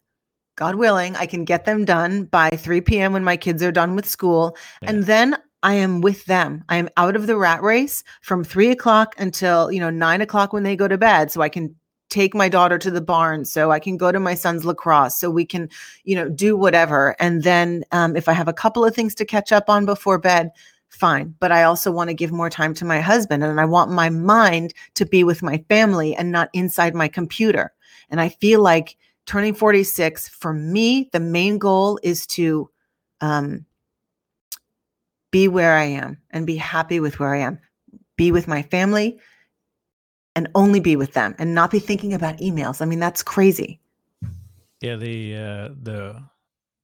[0.55, 3.13] God willing, I can get them done by 3 p.m.
[3.13, 4.57] when my kids are done with school.
[4.81, 4.89] Yeah.
[4.89, 6.63] And then I am with them.
[6.69, 10.51] I am out of the rat race from three o'clock until, you know, nine o'clock
[10.51, 11.31] when they go to bed.
[11.31, 11.75] So I can
[12.09, 15.29] take my daughter to the barn so I can go to my son's lacrosse so
[15.29, 15.69] we can,
[16.03, 17.15] you know, do whatever.
[17.19, 20.17] And then um, if I have a couple of things to catch up on before
[20.17, 20.51] bed,
[20.89, 21.35] fine.
[21.39, 24.09] But I also want to give more time to my husband and I want my
[24.09, 27.71] mind to be with my family and not inside my computer.
[28.09, 32.69] And I feel like turning 46 for me, the main goal is to
[33.21, 33.65] um,
[35.31, 37.59] be where I am and be happy with where I am,
[38.15, 39.19] be with my family,
[40.35, 42.81] and only be with them and not be thinking about emails.
[42.81, 43.79] I mean, that's crazy.
[44.81, 46.23] Yeah, the uh, the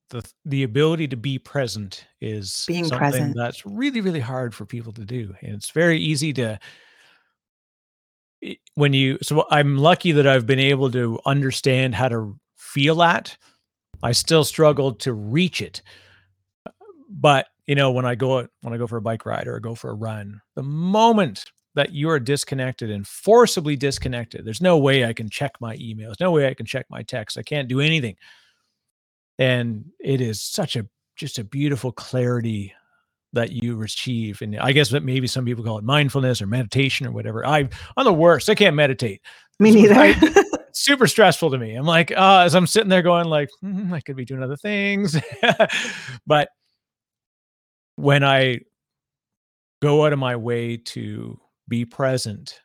[0.10, 3.36] the the ability to be present is being something present.
[3.36, 6.60] that's really really hard for people to do, and it's very easy to
[8.76, 9.18] when you.
[9.22, 13.38] So I'm lucky that I've been able to understand how to feel that.
[14.04, 15.82] I still struggle to reach it,
[17.10, 19.60] but you know when I go when I go for a bike ride or I
[19.60, 24.46] go for a run, the moment that you are disconnected and forcibly disconnected.
[24.46, 27.38] There's no way I can check my emails, no way I can check my text.
[27.38, 28.16] I can't do anything.
[29.38, 32.74] And it is such a just a beautiful clarity
[33.34, 34.42] that you achieve.
[34.42, 37.46] And I guess that maybe some people call it mindfulness or meditation or whatever.
[37.46, 38.50] I I'm the worst.
[38.50, 39.22] I can't meditate.
[39.60, 39.96] Me neither.
[39.96, 41.76] I, super stressful to me.
[41.76, 44.58] I'm like, uh, as I'm sitting there going like, mm, I could be doing other
[44.58, 45.18] things.
[46.28, 46.50] but
[47.96, 48.60] when I
[49.82, 52.62] go out of my way to be present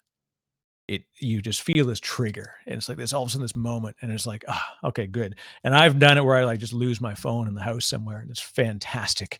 [0.89, 3.55] it you just feel this trigger and it's like this all of a sudden this
[3.55, 6.73] moment and it's like ah okay good and i've done it where i like just
[6.73, 9.39] lose my phone in the house somewhere and it's fantastic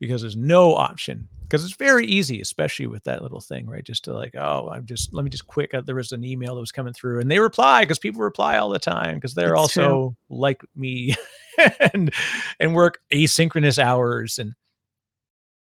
[0.00, 4.04] because there's no option because it's very easy especially with that little thing right just
[4.04, 6.60] to like oh i'm just let me just quick uh, there was an email that
[6.60, 9.60] was coming through and they reply because people reply all the time because they're That's
[9.60, 10.16] also true.
[10.30, 11.14] like me
[11.92, 12.10] and
[12.58, 14.54] and work asynchronous hours and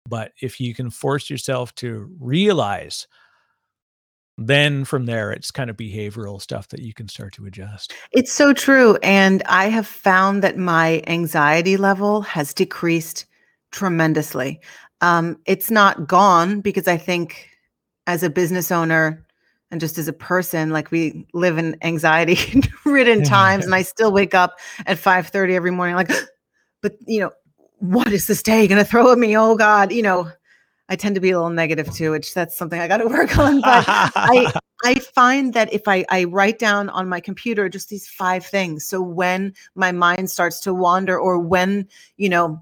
[0.07, 3.07] but if you can force yourself to realize,
[4.37, 7.93] then from there, it's kind of behavioral stuff that you can start to adjust.
[8.11, 8.97] It's so true.
[9.03, 13.25] And I have found that my anxiety level has decreased
[13.71, 14.59] tremendously.
[15.01, 17.49] Um, it's not gone because I think
[18.07, 19.25] as a business owner,
[19.73, 22.37] and just as a person like we live in anxiety
[22.85, 26.11] ridden times and i still wake up at 5.30 every morning like
[26.83, 27.31] but you know
[27.79, 29.37] what is this day going to throw at me?
[29.37, 30.31] Oh God, you know,
[30.89, 33.37] I tend to be a little negative too, which that's something I got to work
[33.37, 33.61] on.
[33.61, 38.07] But I, I find that if I, I write down on my computer just these
[38.07, 42.61] five things, so when my mind starts to wander, or when you know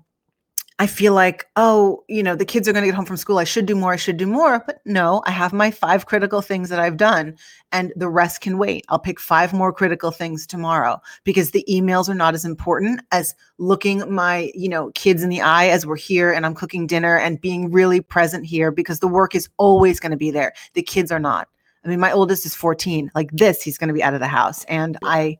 [0.81, 3.37] I feel like, oh, you know, the kids are going to get home from school.
[3.37, 3.93] I should do more.
[3.93, 4.63] I should do more.
[4.65, 7.37] But no, I have my five critical things that I've done,
[7.71, 8.83] and the rest can wait.
[8.89, 13.35] I'll pick five more critical things tomorrow because the emails are not as important as
[13.59, 17.15] looking my, you know, kids in the eye as we're here and I'm cooking dinner
[17.15, 20.51] and being really present here because the work is always going to be there.
[20.73, 21.47] The kids are not.
[21.85, 23.11] I mean, my oldest is 14.
[23.13, 24.63] Like this, he's going to be out of the house.
[24.63, 25.37] And I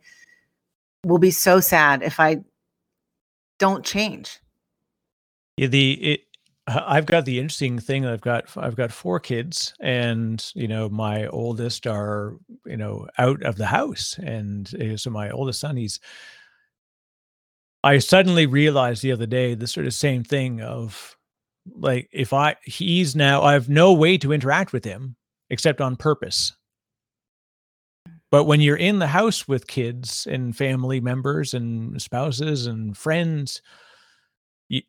[1.04, 2.44] will be so sad if I
[3.58, 4.38] don't change.
[5.58, 6.22] Yeah, the it
[6.68, 11.28] I've got the interesting thing I've got I've got four kids and you know my
[11.28, 16.00] oldest are you know out of the house and uh, so my oldest son he's
[17.84, 21.18] I suddenly realized the other day the sort of same thing of
[21.76, 25.16] like if I he's now I have no way to interact with him
[25.50, 26.54] except on purpose.
[28.32, 33.62] But when you're in the house with kids and family members and spouses and friends,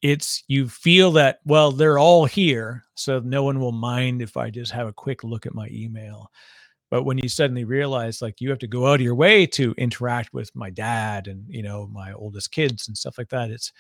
[0.01, 4.49] it's you feel that well they're all here so no one will mind if i
[4.49, 6.31] just have a quick look at my email.
[6.93, 9.75] But when you suddenly realize like you have to go out of your way to
[9.79, 13.73] interact with my dad and you know my oldest kids and stuff like that it's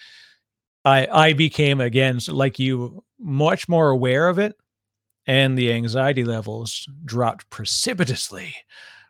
[0.86, 4.56] i i became again like you much more aware of it
[5.26, 8.54] and the anxiety levels dropped precipitously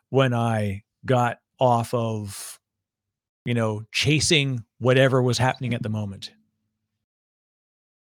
[0.09, 2.59] when i got off of
[3.45, 6.33] you know chasing whatever was happening at the moment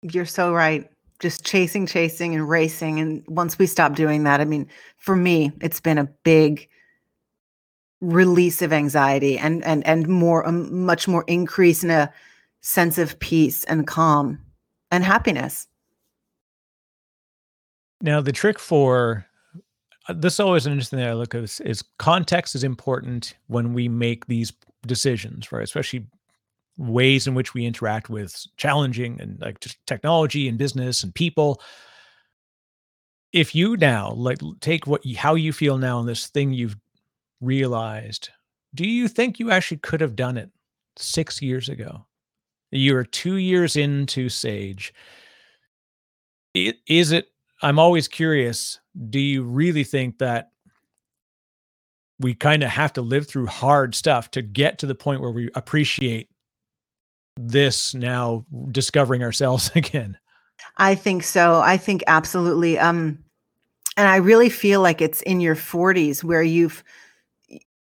[0.02, 0.88] You're so right.
[1.20, 2.98] Just chasing, chasing, and racing.
[2.98, 6.68] And once we stop doing that, I mean, for me, it's been a big
[8.00, 12.12] release of anxiety and and and more a much more increase in a
[12.60, 14.40] sense of peace and calm
[14.90, 15.68] and happiness.
[18.00, 19.24] Now, the trick for
[20.08, 23.34] uh, this is always an interesting thing I look at is, is context is important
[23.46, 24.52] when we make these
[24.84, 25.62] decisions, right?
[25.62, 26.06] Especially
[26.76, 31.60] ways in which we interact with challenging and like just technology and business and people.
[33.32, 36.76] If you now like take what you, how you feel now in this thing you've
[37.40, 38.30] realized,
[38.74, 40.50] do you think you actually could have done it
[40.96, 42.06] six years ago?
[42.70, 44.94] You're two years into Sage.
[46.54, 47.28] It, is it?
[47.60, 48.80] I'm always curious.
[49.10, 50.50] Do you really think that
[52.18, 55.30] we kind of have to live through hard stuff to get to the point where
[55.30, 56.28] we appreciate
[57.36, 60.18] this now discovering ourselves again?
[60.76, 61.60] I think so.
[61.60, 62.78] I think absolutely.
[62.78, 63.18] Um,
[63.96, 66.82] and I really feel like it's in your 40s where you've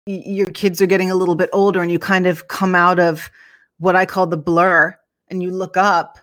[0.07, 3.31] your kids are getting a little bit older and you kind of come out of
[3.79, 4.97] what I call the blur
[5.29, 6.19] and you look up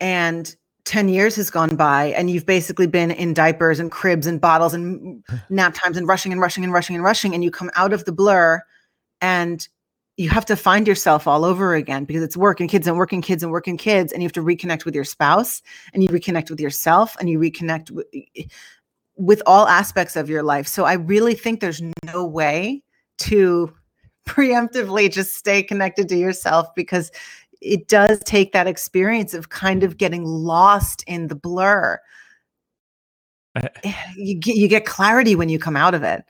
[0.00, 0.54] and
[0.86, 4.72] 10 years has gone by and you've basically been in diapers and cribs and bottles
[4.72, 7.92] and nap times and rushing and rushing and rushing and rushing and you come out
[7.92, 8.62] of the blur
[9.20, 9.68] and
[10.18, 13.22] you have to find yourself all over again because it's work and kids and working
[13.22, 15.62] kids and working kids and you have to reconnect with your spouse
[15.94, 18.06] and you reconnect with yourself and you reconnect with,
[19.16, 22.82] with all aspects of your life so i really think there's no way
[23.16, 23.72] to
[24.28, 27.10] preemptively just stay connected to yourself because
[27.60, 31.98] it does take that experience of kind of getting lost in the blur.
[33.56, 33.68] Eh,
[34.16, 36.24] you get you get clarity when you come out of it.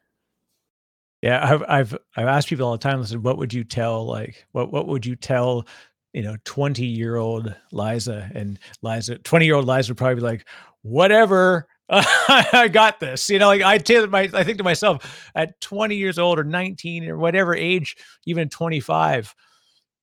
[1.22, 3.00] Yeah, I've I've I've asked people all the time.
[3.00, 5.66] Listen, what would you tell like what what would you tell
[6.12, 10.20] you know 20 year old Liza and Liza 20 year old Liza would probably be
[10.20, 10.46] like
[10.82, 13.30] whatever I got this.
[13.30, 16.44] You know, like I tell my I think to myself at 20 years old or
[16.44, 19.34] 19 or whatever age, even 25,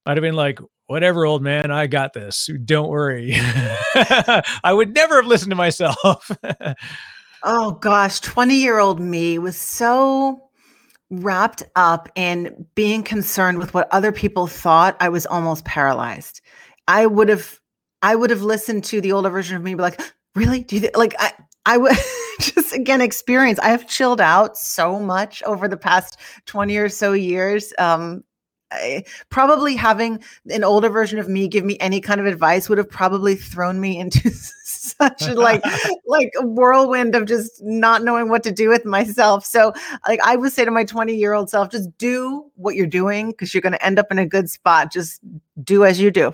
[0.07, 2.49] I'd have been like, whatever, old man, I got this.
[2.65, 3.33] Don't worry.
[3.35, 6.31] I would never have listened to myself.
[7.43, 10.44] oh gosh, 20 year old me was so
[11.09, 14.97] wrapped up in being concerned with what other people thought.
[14.99, 16.41] I was almost paralyzed.
[16.87, 17.59] I would have
[18.01, 19.99] I would have listened to the older version of me be like,
[20.35, 20.63] really?
[20.63, 21.33] Do you like I
[21.65, 21.95] I would
[22.39, 23.59] just again experience.
[23.59, 27.73] I have chilled out so much over the past 20 or so years.
[27.77, 28.23] Um,
[28.71, 32.79] I, probably having an older version of me give me any kind of advice would
[32.79, 34.29] have probably thrown me into
[34.85, 35.63] such like
[36.05, 39.45] like a whirlwind of just not knowing what to do with myself.
[39.45, 39.73] So
[40.07, 43.31] like I would say to my 20 year old self, just do what you're doing
[43.31, 44.91] because you're going to end up in a good spot.
[44.91, 45.21] Just
[45.63, 46.33] do as you do.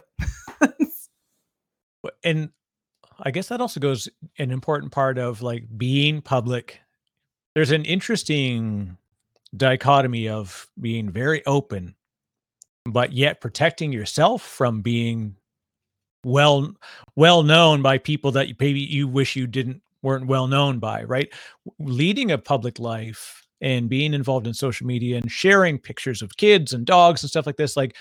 [2.24, 2.50] and
[3.20, 6.80] I guess that also goes an important part of like being public.
[7.54, 8.98] There's an interesting
[9.56, 11.96] dichotomy of being very open,
[12.86, 15.36] but yet protecting yourself from being
[16.24, 16.74] well
[17.16, 21.30] well known by people that maybe you wish you didn't weren't well known by, right?
[21.80, 26.74] Leading a public life and being involved in social media and sharing pictures of kids
[26.74, 27.96] and dogs and stuff like this, like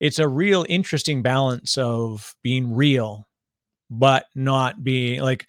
[0.00, 3.26] it's a real interesting balance of being real
[3.90, 5.46] but not being like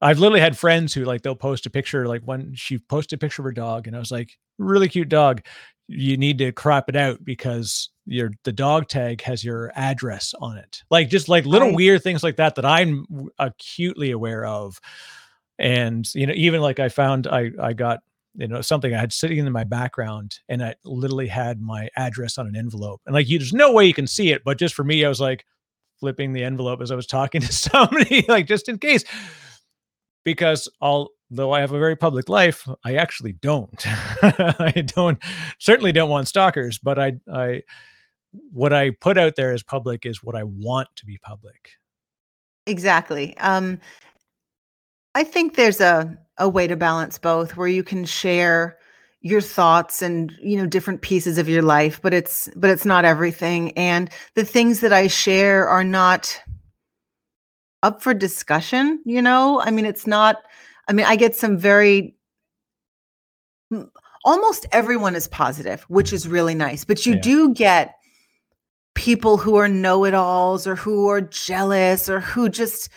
[0.00, 3.20] I've literally had friends who like they'll post a picture like when she posted a
[3.20, 5.42] picture of her dog and I was like really cute dog
[5.88, 10.56] you need to crop it out because your the dog tag has your address on
[10.58, 11.76] it like just like little right.
[11.76, 13.06] weird things like that that I'm
[13.38, 14.80] acutely aware of
[15.58, 18.00] and you know even like I found I I got
[18.34, 22.38] you know something I had sitting in my background and I literally had my address
[22.38, 24.74] on an envelope and like you there's no way you can see it but just
[24.74, 25.44] for me I was like
[26.04, 29.04] flipping the envelope as I was talking to somebody, like just in case.
[30.24, 30.68] Because
[31.34, 33.84] although I have a very public life, I actually don't.
[34.22, 35.18] I don't
[35.58, 37.62] certainly don't want stalkers, but I I
[38.52, 41.70] what I put out there as public is what I want to be public.
[42.66, 43.36] Exactly.
[43.38, 43.80] Um
[45.16, 48.78] I think there's a a way to balance both where you can share
[49.20, 53.04] your thoughts and you know different pieces of your life but it's but it's not
[53.04, 56.38] everything and the things that i share are not
[57.82, 60.42] up for discussion you know i mean it's not
[60.88, 62.14] i mean i get some very
[64.24, 67.20] almost everyone is positive which is really nice but you yeah.
[67.20, 67.96] do get
[68.94, 72.88] people who are know-it-alls or who are jealous or who just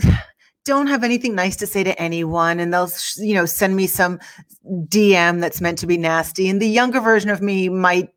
[0.64, 4.18] don't have anything nice to say to anyone and they'll you know send me some
[4.64, 8.10] dm that's meant to be nasty and the younger version of me might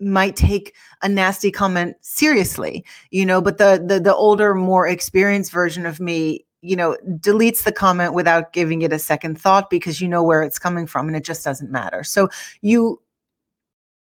[0.00, 5.52] might take a nasty comment seriously you know but the the the older more experienced
[5.52, 10.00] version of me you know deletes the comment without giving it a second thought because
[10.00, 12.02] you know where it's coming from and it just doesn't matter.
[12.02, 12.28] So
[12.62, 13.00] you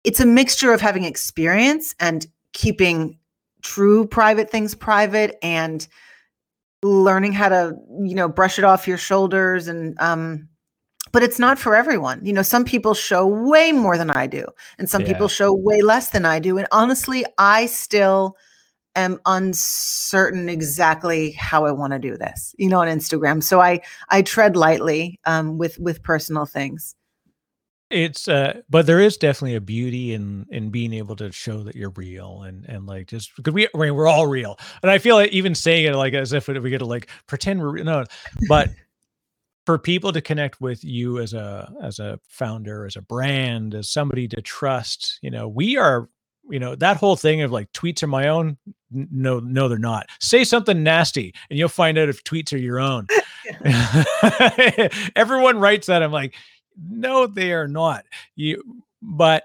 [0.04, 3.18] it's a mixture of having experience and keeping
[3.62, 5.86] true private things private and
[6.82, 10.48] learning how to you know brush it off your shoulders and um
[11.10, 12.24] but it's not for everyone.
[12.24, 14.46] You know some people show way more than i do
[14.78, 15.08] and some Yeah.
[15.08, 16.58] people show way less than i do.
[16.58, 18.36] And honestly i still
[18.96, 23.42] am uncertain exactly how i want to do this you know on instagram.
[23.42, 23.80] So i
[24.10, 26.94] i tread lightly um with with personal things.
[27.90, 31.76] It's uh but there is definitely a beauty in in being able to show that
[31.76, 34.58] you're real and and like just because we I mean, we're all real.
[34.82, 37.60] And i feel like even saying it like as if we get to like pretend
[37.60, 38.04] we're no
[38.48, 38.70] but
[39.66, 43.90] for people to connect with you as a as a founder as a brand as
[43.90, 46.08] somebody to trust you know we are
[46.50, 48.56] you know that whole thing of like tweets are my own
[48.90, 50.06] no no they're not.
[50.20, 53.06] Say something nasty and you'll find out if tweets are your own.
[55.16, 56.34] Everyone writes that i'm like
[56.78, 58.04] no they are not.
[58.36, 58.62] You
[59.00, 59.44] but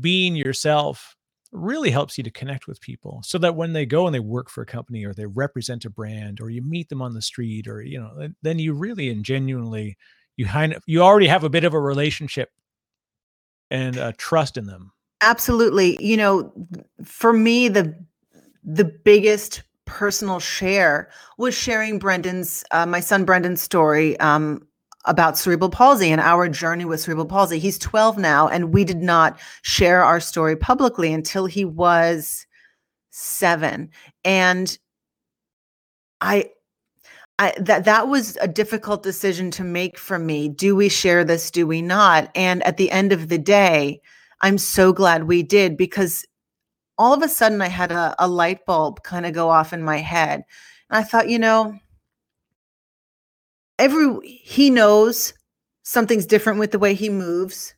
[0.00, 1.16] being yourself
[1.52, 4.48] really helps you to connect with people so that when they go and they work
[4.48, 7.68] for a company or they represent a brand or you meet them on the street
[7.68, 9.96] or you know then- you really and genuinely
[10.36, 12.50] you kind of you already have a bit of a relationship
[13.70, 14.91] and uh, trust in them
[15.22, 16.52] absolutely you know
[17.04, 17.94] for me the
[18.64, 21.08] the biggest personal share
[21.38, 24.66] was sharing brendan's uh, my son brendan's story um,
[25.04, 29.02] about cerebral palsy and our journey with cerebral palsy he's 12 now and we did
[29.02, 32.46] not share our story publicly until he was
[33.10, 33.88] seven
[34.24, 34.78] and
[36.20, 36.44] i
[37.38, 40.48] I, that that was a difficult decision to make for me.
[40.48, 41.50] Do we share this?
[41.50, 42.30] Do we not?
[42.36, 44.00] And at the end of the day,
[44.42, 46.24] I'm so glad we did because
[46.98, 49.82] all of a sudden I had a, a light bulb kind of go off in
[49.82, 50.42] my head.
[50.90, 51.78] And I thought, you know,
[53.78, 55.32] every he knows
[55.84, 57.74] something's different with the way he moves.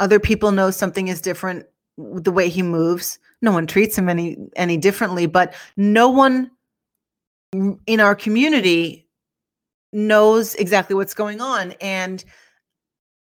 [0.00, 1.66] Other people know something is different
[1.96, 3.18] with the way he moves.
[3.42, 6.50] No one treats him any any differently, but no one
[7.86, 9.06] in our community
[9.92, 12.24] knows exactly what's going on and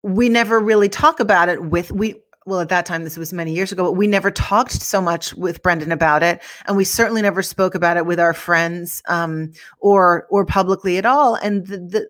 [0.03, 2.15] we never really talk about it with we
[2.47, 5.35] well at that time this was many years ago but we never talked so much
[5.35, 9.53] with brendan about it and we certainly never spoke about it with our friends um,
[9.81, 12.09] or or publicly at all and the, the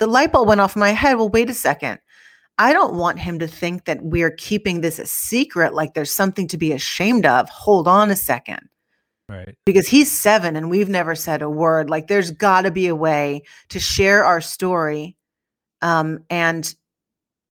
[0.00, 2.00] the light bulb went off my head well wait a second.
[2.58, 6.48] I don't want him to think that we're keeping this a secret like there's something
[6.48, 7.48] to be ashamed of.
[7.48, 8.68] Hold on a second.
[9.28, 9.54] Right.
[9.64, 11.88] Because he's seven and we've never said a word.
[11.88, 15.16] Like there's got to be a way to share our story
[15.80, 16.74] um, and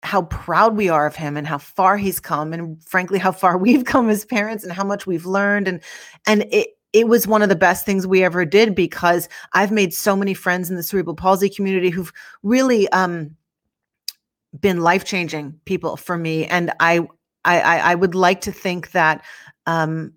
[0.07, 3.59] how proud we are of him and how far he's come and frankly how far
[3.65, 5.69] we've come as parents and how much we've learned.
[5.69, 5.83] And
[6.27, 9.93] and it it was one of the best things we ever did because I've made
[9.93, 13.37] so many friends in the cerebral palsy community who've really um,
[14.59, 16.47] been life changing people for me.
[16.47, 17.01] And I,
[17.45, 19.23] I I would like to think that
[19.67, 20.15] um,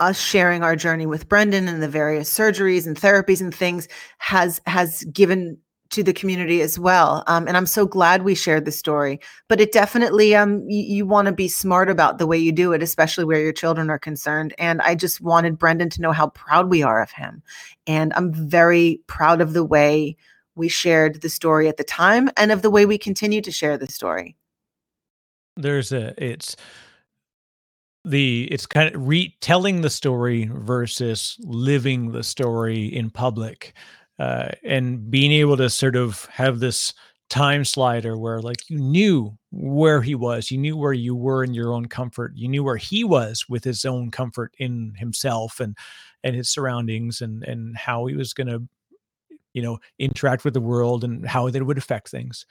[0.00, 4.60] us sharing our journey with Brendan and the various surgeries and therapies and things has
[4.66, 5.58] has given
[5.90, 7.22] to the community as well.
[7.26, 9.20] Um, and I'm so glad we shared the story.
[9.48, 12.72] But it definitely um you, you want to be smart about the way you do
[12.72, 14.54] it, especially where your children are concerned.
[14.58, 17.42] And I just wanted Brendan to know how proud we are of him.
[17.86, 20.16] And I'm very proud of the way
[20.54, 23.76] we shared the story at the time and of the way we continue to share
[23.78, 24.36] the story.
[25.56, 26.56] there's a it's
[28.04, 33.74] the it's kind of retelling the story versus living the story in public
[34.18, 36.94] uh, and being able to sort of have this
[37.28, 41.52] time slider where like you knew where he was you knew where you were in
[41.52, 45.76] your own comfort you knew where he was with his own comfort in himself and
[46.22, 48.62] and his surroundings and and how he was going to
[49.54, 52.46] you know interact with the world and how that would affect things.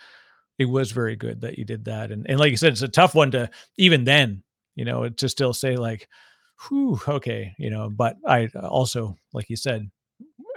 [0.57, 2.87] It was very good that you did that and and like you said it's a
[2.87, 4.43] tough one to even then
[4.75, 6.07] you know to still say like
[6.67, 9.91] whew okay you know but i also like you said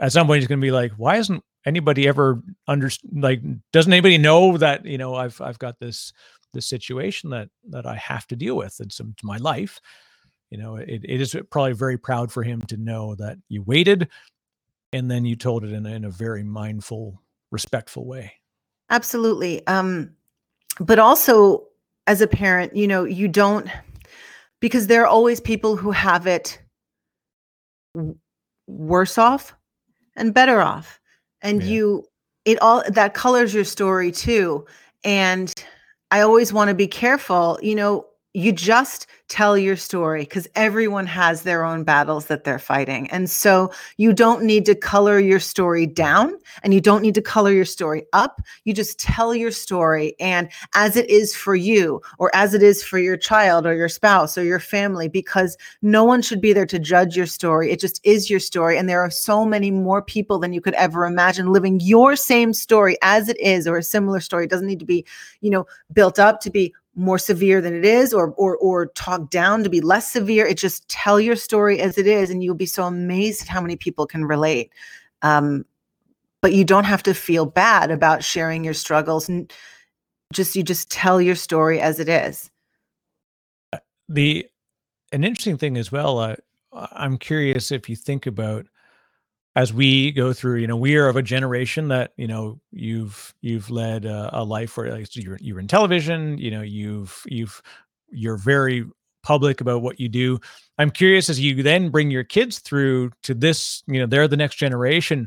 [0.00, 3.40] at some point he's going to be like why isn't anybody ever under like
[3.72, 6.12] doesn't anybody know that you know i've i've got this
[6.52, 9.80] this situation that that i have to deal with it's, it's my life
[10.50, 14.08] you know it, it is probably very proud for him to know that you waited
[14.92, 17.20] and then you told it in a, in a very mindful
[17.50, 18.32] respectful way
[18.90, 19.66] Absolutely.
[19.66, 20.10] Um,
[20.80, 21.64] but also
[22.06, 23.68] as a parent, you know, you don't
[24.60, 26.60] because there are always people who have it
[28.66, 29.54] worse off
[30.18, 31.00] and better off.
[31.42, 31.68] And Yeah.
[31.70, 32.04] you
[32.44, 34.66] it all that colors your story too.
[35.04, 35.52] And
[36.10, 38.06] I always want to be careful, you know,
[38.38, 43.10] you just tell your story because everyone has their own battles that they're fighting.
[43.10, 47.20] And so you don't need to color your story down and you don't need to
[47.20, 48.40] color your story up.
[48.64, 52.82] You just tell your story and as it is for you or as it is
[52.82, 56.66] for your child or your spouse or your family, because no one should be there
[56.66, 57.70] to judge your story.
[57.70, 58.78] It just is your story.
[58.78, 62.54] And there are so many more people than you could ever imagine living your same
[62.54, 64.44] story as it is or a similar story.
[64.44, 65.04] It doesn't need to be,
[65.42, 69.30] you know, built up to be more severe than it is or or or talk
[69.30, 70.46] down to be less severe.
[70.46, 73.60] It just tell your story as it is and you'll be so amazed at how
[73.60, 74.70] many people can relate.
[75.22, 75.64] Um,
[76.40, 79.28] but you don't have to feel bad about sharing your struggles.
[79.28, 79.52] And
[80.32, 82.50] just you just tell your story as it is.
[84.08, 84.46] The
[85.12, 86.36] an interesting thing as well uh,
[86.72, 88.66] i'm curious if you think about
[89.58, 93.34] as we go through you know we are of a generation that you know you've
[93.40, 97.60] you've led a, a life where like, you're you're in television you know you've you've
[98.08, 98.86] you're very
[99.24, 100.38] public about what you do.
[100.78, 104.36] I'm curious as you then bring your kids through to this you know they're the
[104.36, 105.26] next generation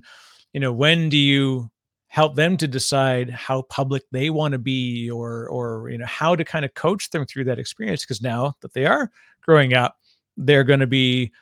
[0.53, 1.69] you know when do you
[2.07, 6.37] help them to decide how public they want to be or or you know how
[6.37, 8.05] to kind of coach them through that experience?
[8.05, 9.11] Because now that they are
[9.41, 9.97] growing up
[10.37, 11.33] they're going to be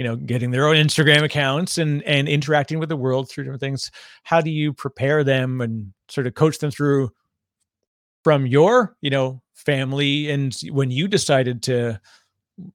[0.00, 3.60] you know getting their own instagram accounts and and interacting with the world through different
[3.60, 3.90] things.
[4.22, 7.10] How do you prepare them and sort of coach them through
[8.24, 12.00] from your you know family and when you decided to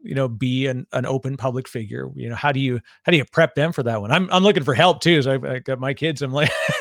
[0.01, 3.17] you know be an, an open public figure you know how do you how do
[3.17, 4.11] you prep them for that one?
[4.11, 6.51] I'm, I'm looking for help too so I, I got my kids i'm like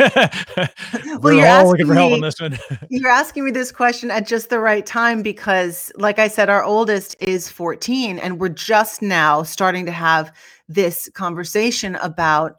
[1.21, 2.59] well you're all looking for help me, on this one.
[2.91, 6.65] you're asking me this question at just the right time because like i said our
[6.65, 10.33] oldest is 14 and we're just now starting to have
[10.69, 12.57] this conversation about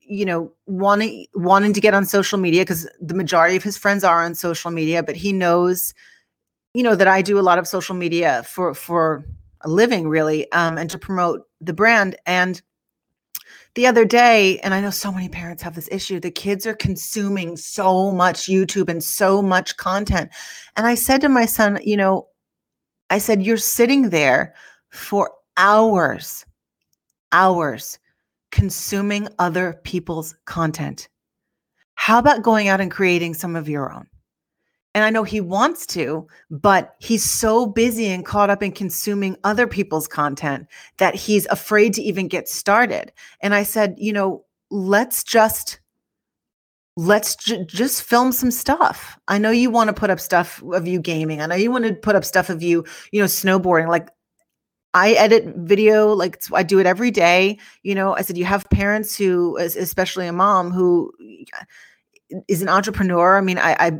[0.00, 4.04] you know wanting wanting to get on social media because the majority of his friends
[4.04, 5.94] are on social media but he knows
[6.74, 9.24] you know that i do a lot of social media for for
[9.64, 12.62] living really um, and to promote the brand and
[13.74, 16.74] the other day and i know so many parents have this issue the kids are
[16.74, 20.30] consuming so much youtube and so much content
[20.76, 22.26] and i said to my son you know
[23.10, 24.54] i said you're sitting there
[24.90, 26.44] for hours
[27.32, 27.98] hours
[28.50, 31.08] consuming other people's content.
[31.94, 34.06] How about going out and creating some of your own
[34.96, 39.36] and I know he wants to, but he's so busy and caught up in consuming
[39.44, 40.66] other people's content
[40.96, 43.12] that he's afraid to even get started.
[43.42, 45.80] And I said, you know, let's just
[46.96, 49.18] let's ju- just film some stuff.
[49.28, 51.42] I know you want to put up stuff of you gaming.
[51.42, 52.82] I know you want to put up stuff of you,
[53.12, 53.88] you know, snowboarding.
[53.88, 54.08] Like
[54.94, 57.58] I edit video, like I do it every day.
[57.82, 61.12] You know, I said you have parents who, especially a mom who
[62.48, 63.36] is an entrepreneur.
[63.36, 63.98] I mean, I, I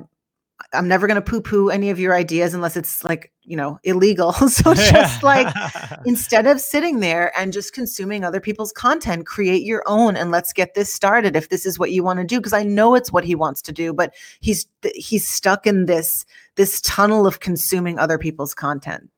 [0.72, 3.78] I'm never going to poo poo any of your ideas unless it's like, you know,
[3.84, 4.32] illegal.
[4.48, 5.54] so just like
[6.04, 10.52] instead of sitting there and just consuming other people's content, create your own and let's
[10.52, 13.12] get this started if this is what you want to do because I know it's
[13.12, 16.24] what he wants to do, but he's he's stuck in this
[16.56, 19.10] this tunnel of consuming other people's content.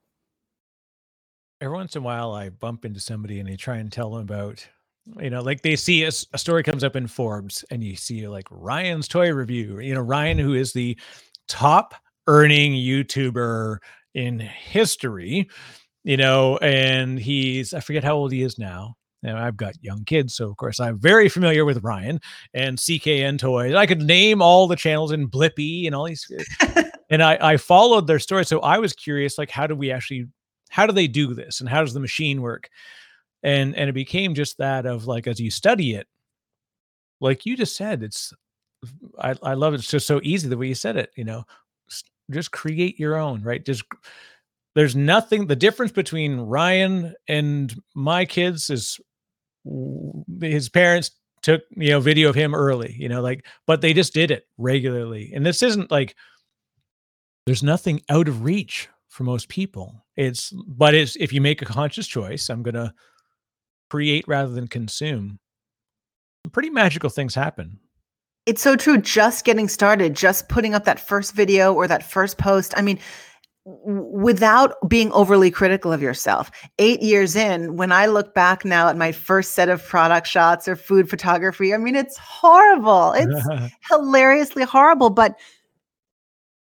[1.60, 4.20] Every once in a while I bump into somebody and they try and tell them
[4.20, 4.66] about
[5.20, 8.28] you know like they see a, a, story comes up in forbes and you see
[8.28, 10.98] like ryan's toy review you know ryan who is the
[11.48, 11.94] top
[12.26, 13.78] earning YouTuber
[14.14, 15.48] in history,
[16.04, 18.94] you know, and he's, I forget how old he is now.
[19.24, 22.20] And I've got young kids, so of course I'm very familiar with Ryan
[22.54, 23.74] and CKN Toys.
[23.74, 26.30] I could name all the channels in Blippi and all these,
[26.60, 28.44] uh, and I, I followed their story.
[28.44, 30.28] So I was curious, like, how do we actually,
[30.68, 32.68] how do they do this, and how does the machine work?
[33.42, 36.06] And and it became just that of like as you study it,
[37.20, 38.32] like you just said, it's
[39.18, 39.80] I, I love it.
[39.80, 41.44] It's just so easy the way you said it, you know,
[42.30, 43.64] just create your own, right?
[43.64, 43.82] Just
[44.74, 49.00] there's nothing, the difference between Ryan and my kids is
[50.40, 51.10] his parents
[51.42, 54.46] took, you know, video of him early, you know, like, but they just did it
[54.58, 55.32] regularly.
[55.34, 56.14] And this isn't like,
[57.46, 60.04] there's nothing out of reach for most people.
[60.16, 62.92] It's, but it's, if you make a conscious choice, I'm going to
[63.88, 65.38] create rather than consume,
[66.52, 67.80] pretty magical things happen.
[68.48, 68.96] It's so true.
[68.96, 72.72] Just getting started, just putting up that first video or that first post.
[72.78, 72.98] I mean,
[73.66, 76.50] without being overly critical of yourself.
[76.78, 80.66] Eight years in, when I look back now at my first set of product shots
[80.66, 83.12] or food photography, I mean, it's horrible.
[83.12, 85.38] It's hilariously horrible, but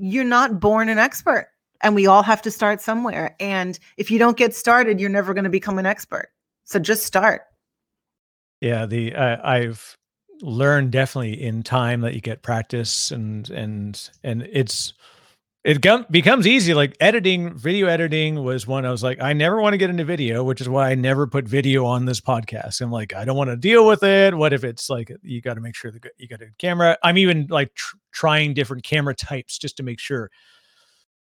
[0.02, 1.48] you're not born an expert.
[1.80, 3.34] And we all have to start somewhere.
[3.40, 6.34] And if you don't get started, you're never going to become an expert.
[6.66, 7.44] So just start.
[8.60, 9.96] Yeah, the uh, I've
[10.42, 14.94] learn definitely in time that you get practice and and and it's
[15.68, 16.74] it com- becomes easy.
[16.74, 20.06] Like editing, video editing was one I was like, I never want to get into
[20.06, 22.80] video, which is why I never put video on this podcast.
[22.80, 24.34] I'm like, I don't want to deal with it.
[24.34, 26.98] What if it's like you got to make sure that you got a camera?
[27.04, 30.32] I'm even like tr- trying different camera types just to make sure.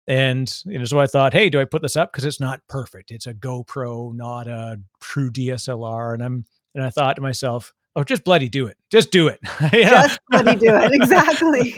[0.06, 2.60] And you know, so I thought, hey, do I put this up because it's not
[2.68, 3.12] perfect?
[3.12, 6.12] It's a GoPro, not a true DSLR.
[6.12, 6.44] And I'm
[6.74, 8.76] and I thought to myself, oh, just bloody do it.
[8.90, 9.40] Just do it.
[9.72, 10.92] Just bloody do it.
[10.92, 11.76] Exactly.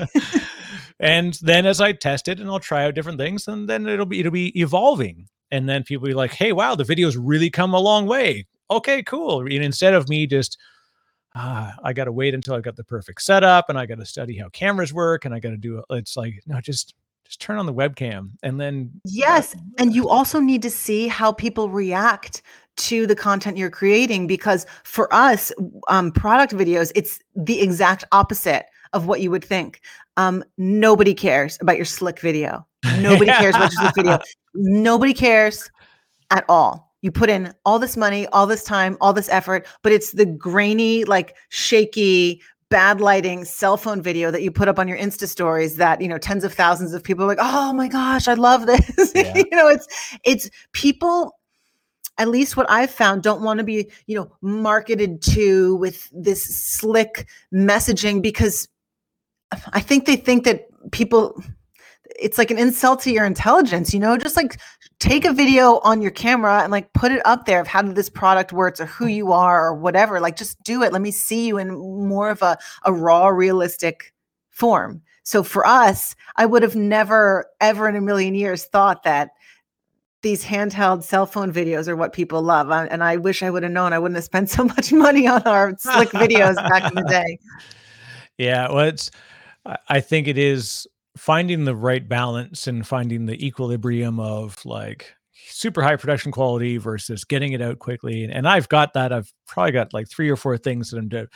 [1.01, 4.07] and then as I test it and I'll try out different things, and then it'll
[4.07, 5.29] be it'll be evolving.
[5.51, 8.47] And then people be like, hey, wow, the video's really come a long way.
[8.71, 9.41] Okay, cool.
[9.41, 10.59] And instead of me just
[11.35, 14.07] ah, I got to wait until I got the perfect setup and I got to
[14.07, 16.95] study how cameras work and I got to do it's like no, just
[17.25, 21.31] just turn on the webcam and then yes and you also need to see how
[21.31, 22.43] people react
[22.79, 25.53] to the content you're creating because for us
[25.89, 29.81] um, product videos it's the exact opposite of what you would think.
[30.17, 32.67] Um, nobody cares about your slick video.
[33.01, 34.19] Nobody cares about your slick video.
[34.55, 35.71] Nobody cares
[36.31, 36.93] at all.
[37.03, 40.27] You put in all this money all this time all this effort but it's the
[40.27, 45.29] grainy like shaky bad lighting cell phone video that you put up on your insta
[45.29, 48.35] stories that you know tens of thousands of people are like oh my gosh i
[48.35, 49.13] love this.
[49.15, 49.37] Yeah.
[49.37, 49.87] you know it's
[50.25, 51.38] it's people
[52.19, 56.45] at least what I've found, don't want to be, you know, marketed to with this
[56.45, 58.69] slick messaging because
[59.73, 61.41] I think they think that people,
[62.19, 64.61] it's like an insult to your intelligence, you know, just like
[64.99, 67.95] take a video on your camera and like put it up there of how did
[67.95, 70.21] this product works or who you are or whatever.
[70.21, 70.93] Like just do it.
[70.93, 71.71] Let me see you in
[72.09, 74.13] more of a, a raw, realistic
[74.51, 75.03] form.
[75.23, 79.31] So for us, I would have never, ever in a million years thought that
[80.23, 82.71] these handheld cell phone videos are what people love.
[82.71, 85.43] and I wish I would have known I wouldn't have spent so much money on
[85.43, 87.39] our slick videos back in the day.
[88.37, 89.11] Yeah, well, it's,
[89.89, 95.15] I think it is finding the right balance and finding the equilibrium of like
[95.51, 98.25] super high production quality versus getting it out quickly.
[98.25, 99.13] And, and I've got that.
[99.13, 101.27] I've probably got like three or four things that I'm doing.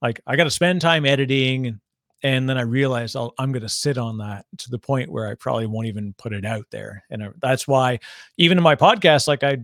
[0.00, 1.80] Like I got to spend time editing
[2.22, 5.28] and then I realized i am going to sit on that to the point where
[5.28, 7.04] I probably won't even put it out there.
[7.10, 7.98] And I, that's why,
[8.38, 9.58] even in my podcast, like I,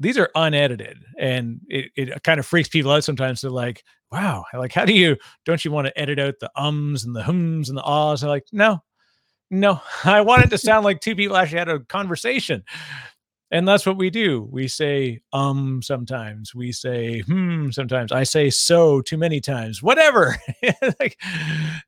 [0.00, 3.40] these are unedited, and it, it kind of freaks people out sometimes.
[3.40, 5.16] They're like, "Wow, like how do you?
[5.44, 8.28] Don't you want to edit out the ums and the hums and the ahs?" I'm
[8.28, 8.82] like, "No,
[9.50, 12.64] no, I want it to sound like two people actually had a conversation."
[13.54, 14.48] And that's what we do.
[14.50, 16.54] We say um sometimes.
[16.56, 18.10] We say hmm sometimes.
[18.10, 19.82] I say so too many times.
[19.82, 20.36] Whatever.
[21.00, 21.20] Like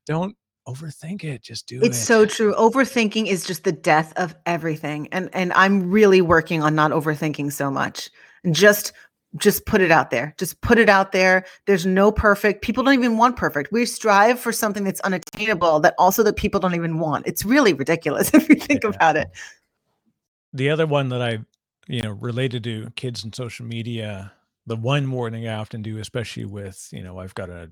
[0.07, 0.37] don't
[0.69, 1.43] overthink it.
[1.43, 1.89] Just do it's it.
[1.89, 2.55] it's so true.
[2.55, 5.09] Overthinking is just the death of everything.
[5.11, 8.11] And and i'm really working on not overthinking so much.
[8.45, 8.93] And just
[9.37, 10.35] just put it out there.
[10.39, 11.45] Just put it out there.
[11.67, 13.73] There's no perfect people don't even want perfect.
[13.73, 17.27] We strive for something that's unattainable that also that people don't even want.
[17.27, 18.91] It's really ridiculous if you think yeah.
[18.91, 19.29] about it.
[20.53, 21.41] The other one that I
[21.89, 24.33] you know, related to kids and social media,
[24.67, 27.71] the one warning I often do, especially with, you know, I've got a,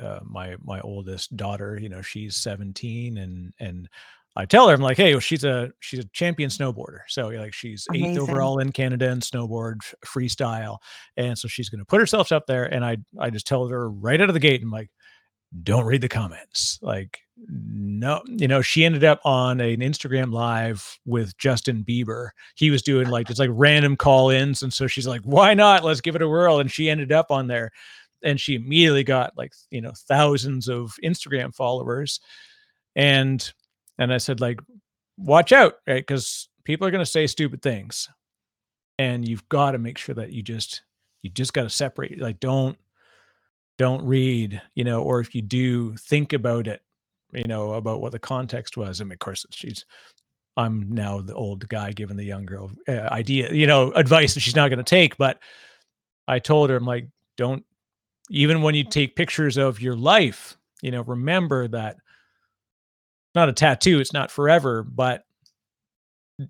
[0.00, 3.88] uh, my, my oldest daughter, you know, she's 17 and, and
[4.36, 7.00] I tell her, I'm like, Hey, well, she's a, she's a champion snowboarder.
[7.08, 8.10] So like she's Amazing.
[8.10, 10.78] eighth overall in Canada in snowboard freestyle.
[11.16, 12.64] And so she's going to put herself up there.
[12.64, 14.90] And I, I just tell her right out of the gate, I'm like,
[15.62, 16.78] don't read the comments.
[16.82, 22.30] Like, no, you know, she ended up on an Instagram live with Justin Bieber.
[22.54, 24.62] He was doing like just like random call ins.
[24.62, 25.84] And so she's like, why not?
[25.84, 26.60] Let's give it a whirl.
[26.60, 27.70] And she ended up on there
[28.22, 32.20] and she immediately got like, you know, thousands of Instagram followers.
[32.96, 33.52] And,
[33.98, 34.60] and I said, like,
[35.18, 36.04] watch out, right?
[36.04, 38.08] Because people are going to say stupid things.
[38.98, 40.82] And you've got to make sure that you just,
[41.22, 42.20] you just got to separate.
[42.20, 42.78] Like, don't,
[43.78, 46.82] don't read, you know, or if you do, think about it,
[47.32, 49.00] you know, about what the context was.
[49.00, 49.84] I mean, of course, she's,
[50.56, 54.40] I'm now the old guy giving the young girl uh, idea, you know, advice that
[54.40, 55.16] she's not going to take.
[55.16, 55.40] But
[56.28, 57.64] I told her, I'm like, don't,
[58.30, 61.96] even when you take pictures of your life, you know, remember that
[63.34, 65.24] not a tattoo, it's not forever, but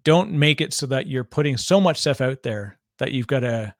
[0.02, 3.40] don't make it so that you're putting so much stuff out there that you've got
[3.40, 3.74] to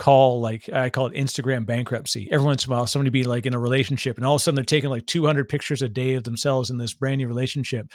[0.00, 2.26] call like I call it Instagram bankruptcy.
[2.32, 4.42] Every once in a while, somebody be like in a relationship, and all of a
[4.42, 7.86] sudden they're taking like 200 pictures a day of themselves in this brand new relationship,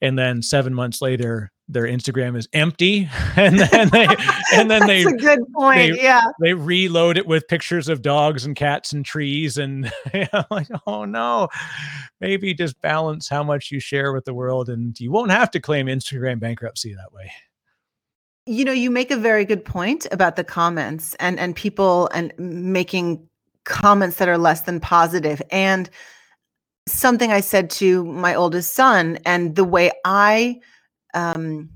[0.00, 4.06] and then seven months later, their Instagram is empty, and then they
[4.54, 5.96] and then they a good point.
[5.96, 10.44] They, yeah, they reload it with pictures of dogs and cats and trees, and I'm
[10.52, 11.48] like, oh no,
[12.20, 15.60] maybe just balance how much you share with the world, and you won't have to
[15.60, 17.32] claim Instagram bankruptcy that way
[18.50, 22.32] you know you make a very good point about the comments and and people and
[22.38, 23.26] making
[23.64, 25.40] comments that are less than positive.
[25.50, 25.90] and
[26.88, 30.60] something I said to my oldest son, and the way I
[31.14, 31.70] um,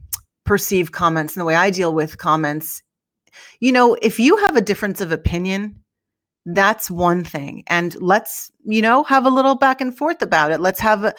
[0.45, 2.83] perceive comments and the way I deal with comments.
[3.61, 5.81] You know, if you have a difference of opinion,
[6.47, 7.65] that's one thing.
[7.67, 10.61] And let's, you know, have a little back and forth about it.
[10.61, 11.15] Let's have a,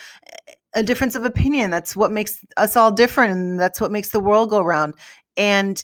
[0.75, 1.71] a difference of opinion.
[1.71, 3.33] That's what makes us all different.
[3.33, 4.93] And that's what makes the world go round.
[5.37, 5.83] And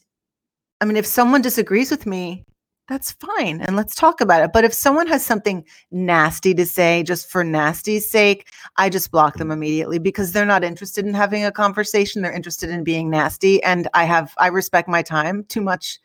[0.80, 2.46] I mean, if someone disagrees with me,
[2.92, 4.52] that's fine and let's talk about it.
[4.52, 9.38] But if someone has something nasty to say just for nasty's sake, I just block
[9.38, 12.22] them immediately because they're not interested in having a conversation.
[12.22, 13.64] They're interested in being nasty.
[13.64, 16.00] And I have, I respect my time too much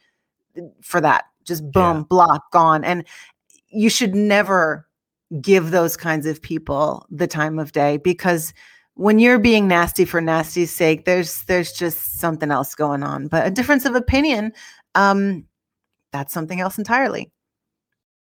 [0.80, 1.24] for that.
[1.44, 2.02] Just boom, yeah.
[2.08, 2.84] block, gone.
[2.84, 3.04] And
[3.68, 4.86] you should never
[5.40, 8.54] give those kinds of people the time of day because
[8.96, 13.46] when you're being nasty for nasty's sake there's there's just something else going on but
[13.46, 14.52] a difference of opinion
[14.94, 15.46] um
[16.16, 17.30] that's something else entirely.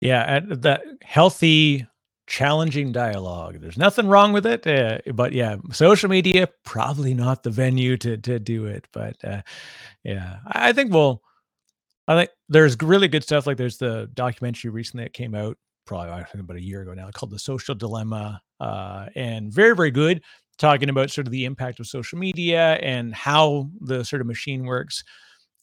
[0.01, 1.85] Yeah, that healthy,
[2.27, 3.59] challenging dialogue.
[3.61, 8.17] There's nothing wrong with it, uh, but yeah, social media probably not the venue to
[8.17, 8.87] to do it.
[8.91, 9.41] But uh,
[10.03, 11.21] yeah, I think we'll.
[12.05, 13.47] I think there's really good stuff.
[13.47, 16.93] Like there's the documentary recently that came out, probably I think about a year ago
[16.93, 20.21] now, called "The Social Dilemma," uh, and very very good,
[20.57, 24.65] talking about sort of the impact of social media and how the sort of machine
[24.65, 25.03] works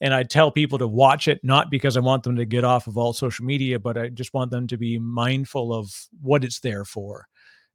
[0.00, 2.86] and I tell people to watch it not because I want them to get off
[2.86, 5.90] of all social media, but I just want them to be mindful of
[6.22, 7.26] what it's there for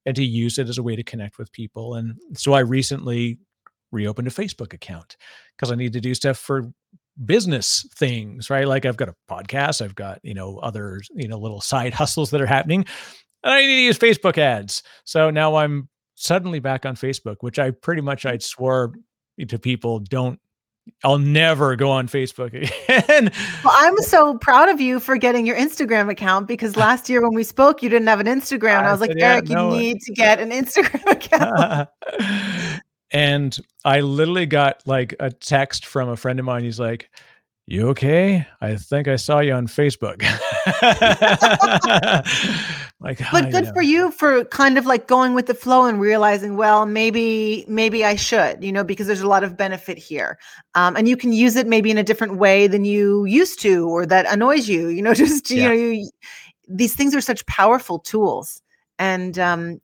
[0.05, 1.95] and to use it as a way to connect with people.
[1.95, 3.37] And so I recently
[3.91, 5.17] reopened a Facebook account
[5.55, 6.71] because I need to do stuff for
[7.23, 8.67] business things, right?
[8.67, 12.31] Like I've got a podcast, I've got, you know, other, you know, little side hustles
[12.31, 12.85] that are happening.
[13.43, 14.81] And I need to use Facebook ads.
[15.03, 18.93] So now I'm suddenly back on Facebook, which I pretty much I'd swore
[19.47, 20.39] to people don't
[21.03, 23.31] I'll never go on Facebook again.
[23.63, 27.33] well, I'm so proud of you for getting your Instagram account because last year when
[27.33, 28.83] we spoke, you didn't have an Instagram.
[28.83, 29.73] I, I was like, yeah, Eric, no.
[29.73, 31.89] you need to get an Instagram account.
[33.11, 36.63] and I literally got like a text from a friend of mine.
[36.63, 37.09] He's like,
[37.67, 38.45] you okay?
[38.61, 40.23] I think I saw you on Facebook.
[42.99, 46.57] like, but good for you for kind of like going with the flow and realizing,
[46.57, 50.37] well, maybe, maybe I should, you know, because there's a lot of benefit here.
[50.73, 53.87] Um, and you can use it maybe in a different way than you used to,
[53.87, 55.63] or that annoys you, you know, just, yeah.
[55.63, 56.09] you know, you,
[56.67, 58.61] these things are such powerful tools
[58.97, 59.79] and um,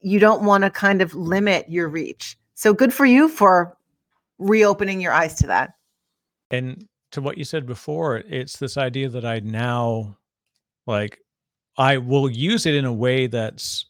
[0.00, 2.36] you don't want to kind of limit your reach.
[2.54, 3.76] So good for you for
[4.38, 5.74] reopening your eyes to that.
[6.50, 10.16] And to what you said before, it's this idea that I now
[10.86, 11.18] like
[11.76, 13.86] I will use it in a way that's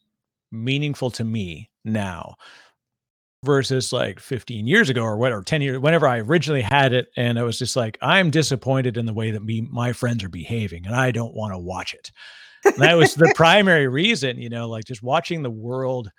[0.51, 2.37] meaningful to me now
[3.45, 7.39] versus like 15 years ago or whatever 10 years whenever i originally had it and
[7.39, 10.87] i was just like i'm disappointed in the way that me my friends are behaving
[10.87, 12.11] and i don't want to watch it.
[12.65, 16.11] And that was the primary reason you know like just watching the world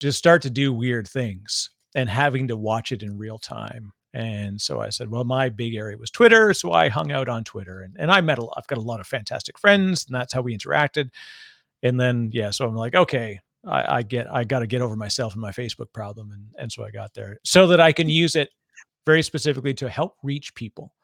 [0.00, 4.58] just start to do weird things and having to watch it in real time and
[4.58, 6.54] so I said, well, my big area was Twitter.
[6.54, 8.80] So I hung out on Twitter and, and I met a lot, I've got a
[8.80, 11.10] lot of fantastic friends and that's how we interacted.
[11.82, 14.96] And then, yeah, so I'm like, okay, I, I get, I got to get over
[14.96, 16.32] myself and my Facebook problem.
[16.32, 18.48] And, and so I got there so that I can use it
[19.04, 20.94] very specifically to help reach people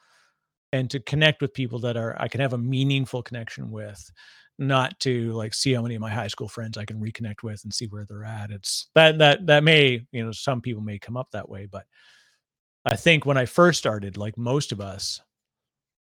[0.73, 4.11] and to connect with people that are, I can have a meaningful connection with
[4.59, 7.63] not to like see how many of my high school friends I can reconnect with
[7.65, 8.51] and see where they're at.
[8.51, 11.85] It's that, that, that may, you know, some people may come up that way, but
[12.85, 15.21] I think when I first started, like most of us,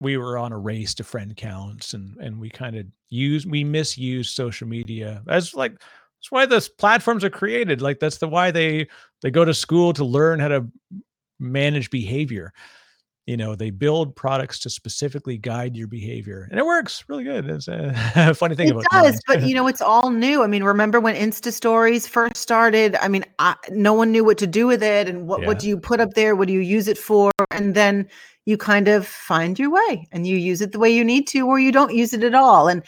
[0.00, 3.62] we were on a race to friend counts and and we kind of use we
[3.62, 7.80] misuse social media as like that's why those platforms are created.
[7.80, 8.88] Like that's the why they
[9.22, 10.66] they go to school to learn how to
[11.38, 12.52] manage behavior
[13.26, 17.48] you know they build products to specifically guide your behavior and it works really good
[17.48, 20.64] it's a funny thing it about does but you know it's all new i mean
[20.64, 22.96] remember when insta stories first started?
[22.96, 25.46] I mean I, no one knew what to do with it and what, yeah.
[25.46, 28.08] what do you put up there what do you use it for and then
[28.44, 31.46] you kind of find your way and you use it the way you need to
[31.46, 32.82] or you don't use it at all and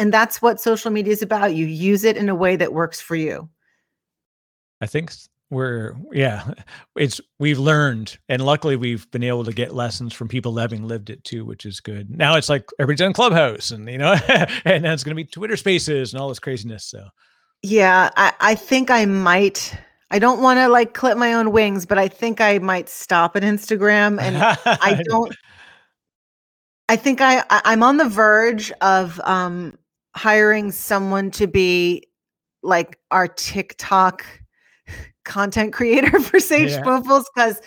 [0.00, 3.02] and that's what social media is about you use it in a way that works
[3.02, 3.50] for you.
[4.80, 5.12] I think
[5.50, 6.54] we're yeah
[6.96, 11.10] it's we've learned and luckily we've been able to get lessons from people having lived
[11.10, 12.08] it too which is good.
[12.08, 14.12] Now it's like everybody's on clubhouse and you know
[14.64, 17.08] and now it's going to be twitter spaces and all this craziness so.
[17.62, 19.76] Yeah i i think i might
[20.10, 23.36] i don't want to like clip my own wings but i think i might stop
[23.36, 24.36] at instagram and
[24.66, 25.34] i don't
[26.88, 29.76] i think i i'm on the verge of um
[30.14, 32.04] hiring someone to be
[32.62, 34.24] like our tiktok
[35.24, 36.80] content creator for Sage yeah.
[36.80, 37.60] Spoonfuls because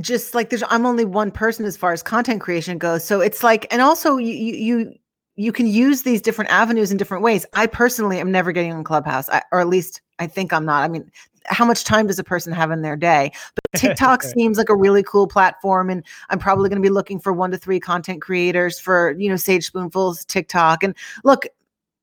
[0.00, 3.04] just like there's I'm only one person as far as content creation goes.
[3.04, 4.94] So it's like, and also you you
[5.36, 7.46] you can use these different avenues in different ways.
[7.54, 10.82] I personally am never getting on Clubhouse, I, or at least I think I'm not.
[10.82, 11.10] I mean,
[11.46, 13.32] how much time does a person have in their day?
[13.54, 17.20] But TikTok seems like a really cool platform, and I'm probably going to be looking
[17.20, 20.82] for one to three content creators for you know Sage Spoonfuls TikTok.
[20.82, 21.46] And look,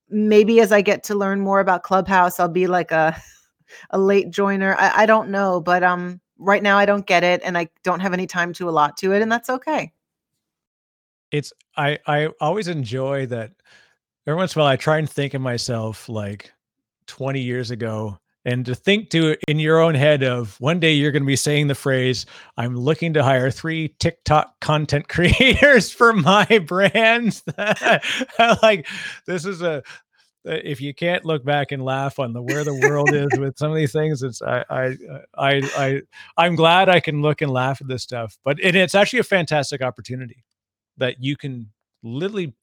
[0.10, 3.16] maybe as I get to learn more about Clubhouse, I'll be like a
[3.89, 4.76] a late joiner.
[4.78, 7.99] I, I don't know, but um, right now I don't get it, and I don't
[7.99, 9.91] have any time to allot to it, and that's okay.
[11.32, 13.51] It's I I always enjoy that.
[14.28, 16.51] Every once in a while, I try and think of myself like
[17.06, 21.12] 20 years ago and to think to in your own head of one day you're
[21.12, 22.26] going to be saying the phrase
[22.58, 27.41] i'm looking to hire three tiktok content creators for my brand
[28.62, 28.88] like
[29.26, 29.84] this is a
[30.46, 33.72] if you can't look back and laugh on the where the world is with some
[33.72, 34.98] of these things it's I, I
[35.38, 36.02] i i
[36.38, 39.24] i'm glad i can look and laugh at this stuff but and it's actually a
[39.24, 40.43] fantastic opportunity
[40.98, 41.72] that you can
[42.04, 42.54] literally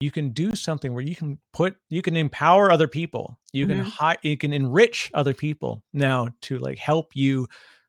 [0.00, 3.82] you can do something where you can put you can empower other people you mm-hmm.
[3.82, 7.46] can hi- you can enrich other people now to like help you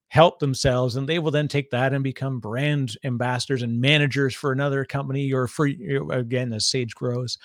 [0.07, 4.51] help themselves and they will then take that and become brand ambassadors and managers for
[4.51, 5.67] another company or for
[6.11, 7.37] again as sage grows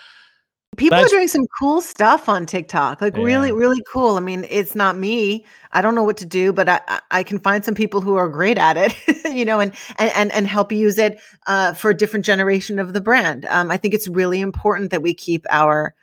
[0.76, 3.22] People That's, are doing some cool stuff on TikTok, like yeah.
[3.22, 4.16] really, really cool.
[4.16, 5.44] I mean, it's not me.
[5.72, 8.28] I don't know what to do, but I, I can find some people who are
[8.28, 8.94] great at it,
[9.34, 13.00] you know, and and and help use it uh, for a different generation of the
[13.00, 13.46] brand.
[13.46, 15.94] Um, I think it's really important that we keep our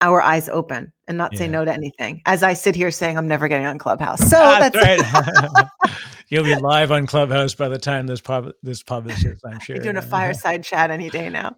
[0.00, 1.38] our eyes open and not yeah.
[1.38, 2.22] say no to anything.
[2.26, 4.20] As I sit here saying, I'm never getting on Clubhouse.
[4.30, 5.66] So that's, that's right.
[6.28, 9.40] You'll be live on Clubhouse by the time this pub this publishes.
[9.44, 9.76] I'm sure.
[9.76, 11.56] You're doing a fireside chat any day now.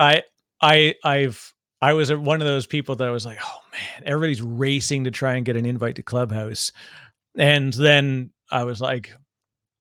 [0.00, 0.22] I
[0.60, 1.52] I I've
[1.82, 5.34] I was one of those people that was like, oh man, everybody's racing to try
[5.34, 6.72] and get an invite to Clubhouse,
[7.36, 9.12] and then I was like,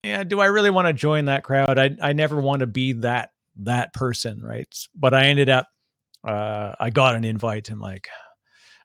[0.04, 1.78] yeah, do I really want to join that crowd?
[1.78, 4.74] I I never want to be that that person, right?
[4.96, 5.68] But I ended up,
[6.26, 8.08] uh, I got an invite and like.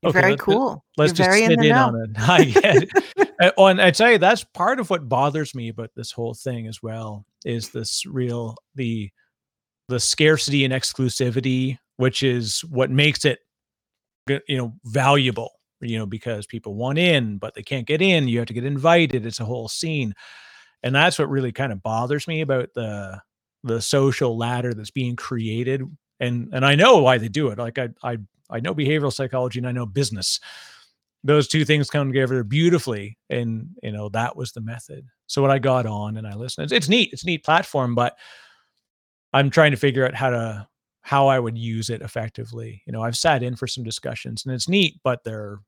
[0.03, 0.85] You're okay, very let's, cool.
[0.99, 2.11] Let's You're just sit in, in on it.
[2.19, 3.55] I get it.
[3.57, 6.83] and I tell you, that's part of what bothers me about this whole thing as
[6.83, 9.11] well is this real the
[9.89, 13.39] the scarcity and exclusivity which is what makes it
[14.29, 18.29] you know valuable you know because people want in but they can't get in.
[18.29, 19.27] You have to get invited.
[19.27, 20.15] It's a whole scene.
[20.83, 23.21] And that's what really kind of bothers me about the
[23.63, 25.83] the social ladder that's being created.
[26.21, 27.59] And and I know why they do it.
[27.59, 28.19] Like I I
[28.51, 30.41] I know behavioral psychology and I know business.
[31.23, 35.07] Those two things come together beautifully and you know that was the method.
[35.27, 37.11] So when I got on and I listened it's, it's neat.
[37.13, 38.17] It's neat platform but
[39.33, 40.69] I'm trying to figure out how to
[41.05, 42.83] how I would use it effectively.
[42.87, 45.59] You know, I've sat in for some discussions and it's neat, but they're,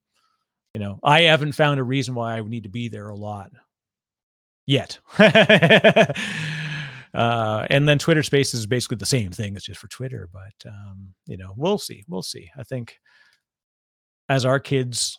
[0.73, 3.15] you know, I haven't found a reason why I would need to be there a
[3.15, 3.51] lot
[4.65, 4.99] yet.
[5.19, 6.17] uh,
[7.69, 9.55] and then Twitter Spaces is basically the same thing.
[9.55, 12.03] It's just for Twitter, but um, you know, we'll see.
[12.09, 12.51] We'll see.
[12.57, 12.99] I think
[14.31, 15.19] as our kids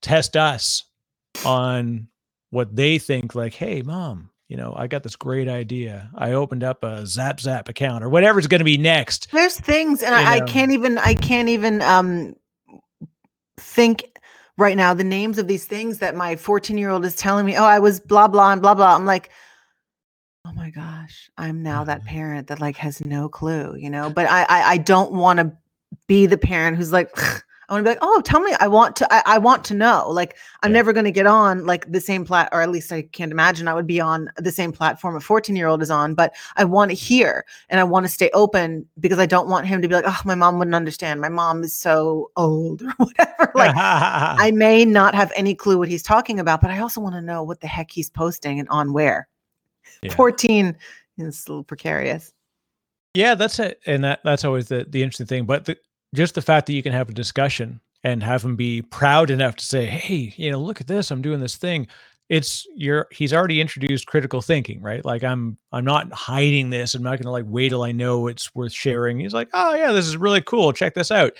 [0.00, 0.86] test us
[1.46, 2.08] on
[2.50, 6.10] what they think, like, hey, mom, you know, I got this great idea.
[6.14, 9.28] I opened up a Zap Zap account or whatever's going to be next.
[9.32, 12.34] There's things, and I, I, can't even, I can't even um
[13.56, 14.20] think
[14.58, 17.56] right now the names of these things that my 14 year old is telling me.
[17.56, 18.94] Oh, I was blah blah and blah blah.
[18.94, 19.30] I'm like,
[20.44, 22.08] oh my gosh, I'm now that mm-hmm.
[22.08, 24.10] parent that like has no clue, you know.
[24.10, 25.50] But I, I, I don't want to
[26.08, 27.10] be the parent who's like.
[27.72, 28.54] I want to be like, oh, tell me.
[28.60, 29.10] I want to.
[29.10, 30.10] I, I want to know.
[30.10, 30.74] Like, I'm yeah.
[30.74, 33.66] never going to get on like the same plat, or at least I can't imagine
[33.66, 36.14] I would be on the same platform a 14 year old is on.
[36.14, 39.66] But I want to hear and I want to stay open because I don't want
[39.66, 41.22] him to be like, oh, my mom wouldn't understand.
[41.22, 43.32] My mom is so old or whatever.
[43.54, 47.14] Like, I may not have any clue what he's talking about, but I also want
[47.14, 49.28] to know what the heck he's posting and on where.
[50.02, 50.14] Yeah.
[50.14, 50.76] 14
[51.18, 52.32] is a little precarious.
[53.14, 55.44] Yeah, that's it, and that that's always the the interesting thing.
[55.44, 55.76] But the,
[56.14, 59.56] just the fact that you can have a discussion and have him be proud enough
[59.56, 61.10] to say, "Hey, you know, look at this.
[61.10, 61.86] I'm doing this thing."
[62.28, 65.04] It's you're he's already introduced critical thinking, right?
[65.04, 66.94] Like I'm I'm not hiding this.
[66.94, 69.20] I'm not going to like wait till I know it's worth sharing.
[69.20, 70.72] He's like, "Oh yeah, this is really cool.
[70.72, 71.32] Check this out."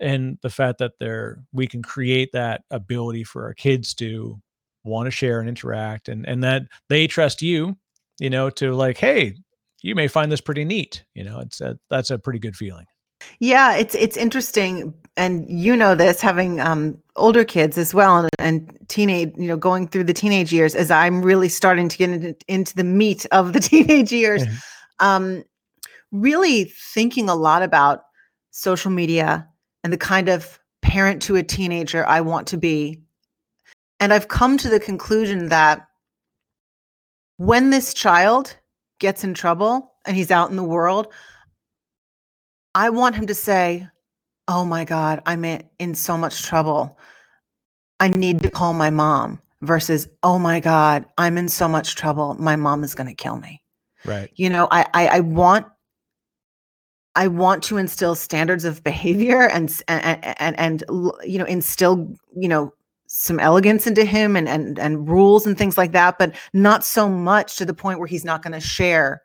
[0.00, 4.40] And the fact that there we can create that ability for our kids to
[4.84, 7.76] want to share and interact and and that they trust you,
[8.20, 9.36] you know, to like, "Hey,
[9.82, 12.86] you may find this pretty neat." You know, it's a, that's a pretty good feeling.
[13.40, 18.30] Yeah, it's it's interesting, and you know this, having um, older kids as well, and,
[18.38, 20.74] and teenage, you know, going through the teenage years.
[20.74, 25.06] As I'm really starting to get into, into the meat of the teenage years, mm-hmm.
[25.06, 25.44] um,
[26.12, 28.04] really thinking a lot about
[28.50, 29.46] social media
[29.84, 33.02] and the kind of parent to a teenager I want to be,
[34.00, 35.86] and I've come to the conclusion that
[37.36, 38.56] when this child
[38.98, 41.08] gets in trouble and he's out in the world,
[42.74, 43.88] I want him to say,
[44.46, 46.98] "Oh my god, I'm in, so much trouble.
[48.00, 52.34] I need to call my mom." Versus, "Oh my god, I'm in so much trouble.
[52.38, 53.62] My mom is going to kill me."
[54.04, 54.30] Right.
[54.36, 55.66] You know, I, I I want
[57.16, 60.84] I want to instill standards of behavior and and and, and
[61.24, 62.72] you know instill you know
[63.08, 67.08] some elegance into him and and and rules and things like that, but not so
[67.08, 69.22] much to the point where he's not going to share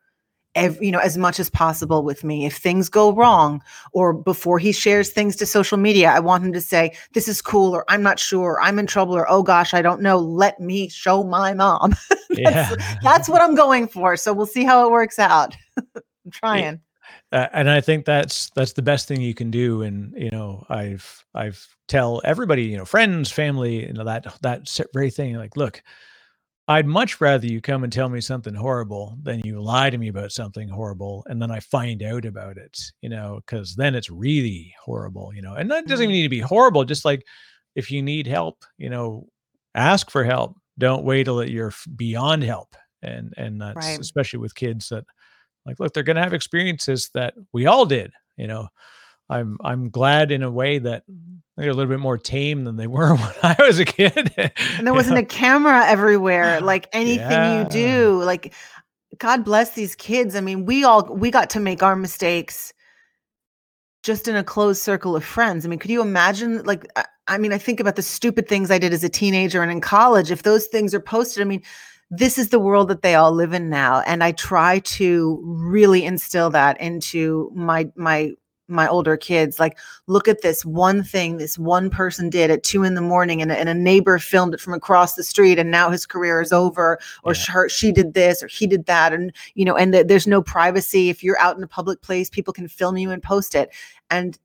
[0.55, 4.59] ev- you know as much as possible with me if things go wrong or before
[4.59, 7.85] he shares things to social media i want him to say this is cool or
[7.87, 10.87] i'm not sure or i'm in trouble or oh gosh i don't know let me
[10.89, 11.95] show my mom
[12.29, 12.75] Yeah.
[13.03, 15.55] that's what i'm going for so we'll see how it works out
[15.95, 16.79] i'm trying
[17.31, 19.81] Uh, and I think that's that's the best thing you can do.
[19.81, 24.69] And you know, I've I've tell everybody, you know, friends, family, you know, that that
[24.93, 25.35] very thing.
[25.35, 25.81] Like, look,
[26.67, 30.07] I'd much rather you come and tell me something horrible than you lie to me
[30.07, 32.79] about something horrible, and then I find out about it.
[33.01, 35.33] You know, because then it's really horrible.
[35.35, 36.15] You know, and that doesn't even Mhm.
[36.15, 36.85] need to be horrible.
[36.85, 37.25] Just like
[37.75, 39.27] if you need help, you know,
[39.75, 40.55] ask for help.
[40.77, 42.75] Don't wait till you're beyond help.
[43.01, 43.99] And and that's Right.
[43.99, 45.03] especially with kids that
[45.65, 48.67] like look they're going to have experiences that we all did you know
[49.33, 51.03] i'm i'm glad in a way that
[51.57, 54.31] they're a little bit more tame than they were when i was a kid.
[54.37, 57.63] And there wasn't a camera everywhere like anything Yeah.
[57.63, 58.53] you do like
[59.19, 60.35] god bless these kids.
[60.35, 62.73] I mean we all we got to make our mistakes
[64.03, 65.65] just in a closed circle of friends.
[65.65, 68.69] I mean could you imagine like I- i mean i think about the stupid things
[68.69, 70.29] i did as a teenager and in college.
[70.31, 71.61] If those things are posted i mean
[72.09, 74.01] this is the world that they all live in now.
[74.05, 78.33] And i try to really instill that into my my
[78.69, 82.83] my older kids like look at this one thing this one person did at two
[82.83, 85.69] in the morning and, a- and a neighbor filmed it from across the street and
[85.69, 87.43] now his career is over or Yeah.
[87.51, 90.41] her, she did this or he did that and you know and th- there's no
[90.41, 91.09] privacy.
[91.09, 93.69] If you're out in a public place people can film you and post it
[94.09, 94.39] and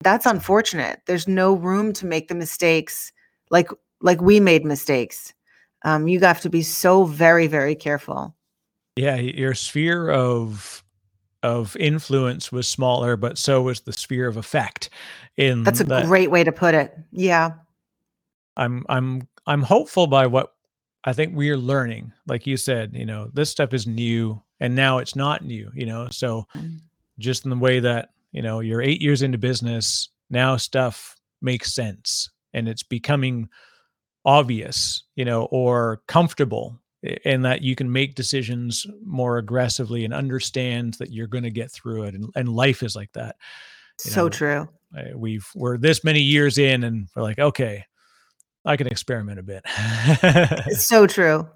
[0.00, 1.00] that's unfortunate.
[1.06, 3.12] There's no room to make the mistakes
[3.50, 3.70] like
[4.00, 5.32] like we made mistakes.
[5.84, 8.34] Um, you have to be so very very careful.
[8.96, 10.82] Yeah your sphere of
[11.42, 14.90] of influence was smaller but so was the sphere of effect
[15.36, 16.96] in that's a that great way to put it.
[17.12, 17.52] Yeah.
[18.56, 20.52] I'm i'm i'm hopeful by what
[21.04, 22.12] i think we're learning.
[22.26, 25.86] Like you said you know this stuff is new and now it's not new you
[25.86, 26.08] know?
[26.10, 26.80] So Mm.
[27.18, 31.72] just in the way that you know you're eight years into business now stuff makes
[31.72, 33.48] sense and it's becoming
[34.24, 36.78] obvious you know or comfortable
[37.24, 41.70] and that you can make decisions more aggressively and understand that you're going to get
[41.70, 43.36] through it and, and life is like that
[44.04, 44.68] You so know, true.
[45.14, 47.84] We've we're this many years in and we're like okay
[48.64, 49.62] i can experiment a bit.
[50.66, 51.48] It's so true.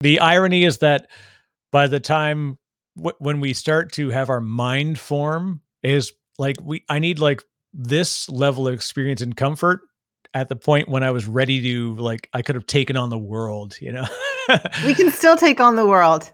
[0.00, 1.08] The irony is that
[1.72, 2.58] by the time
[2.96, 7.42] w- when we start to have our mind form is like we i need like
[7.72, 9.80] this level of experience and comfort
[10.34, 13.18] at the point when i was ready to like i could have taken on the
[13.18, 14.06] world you know?
[14.84, 16.30] We can still take on the world.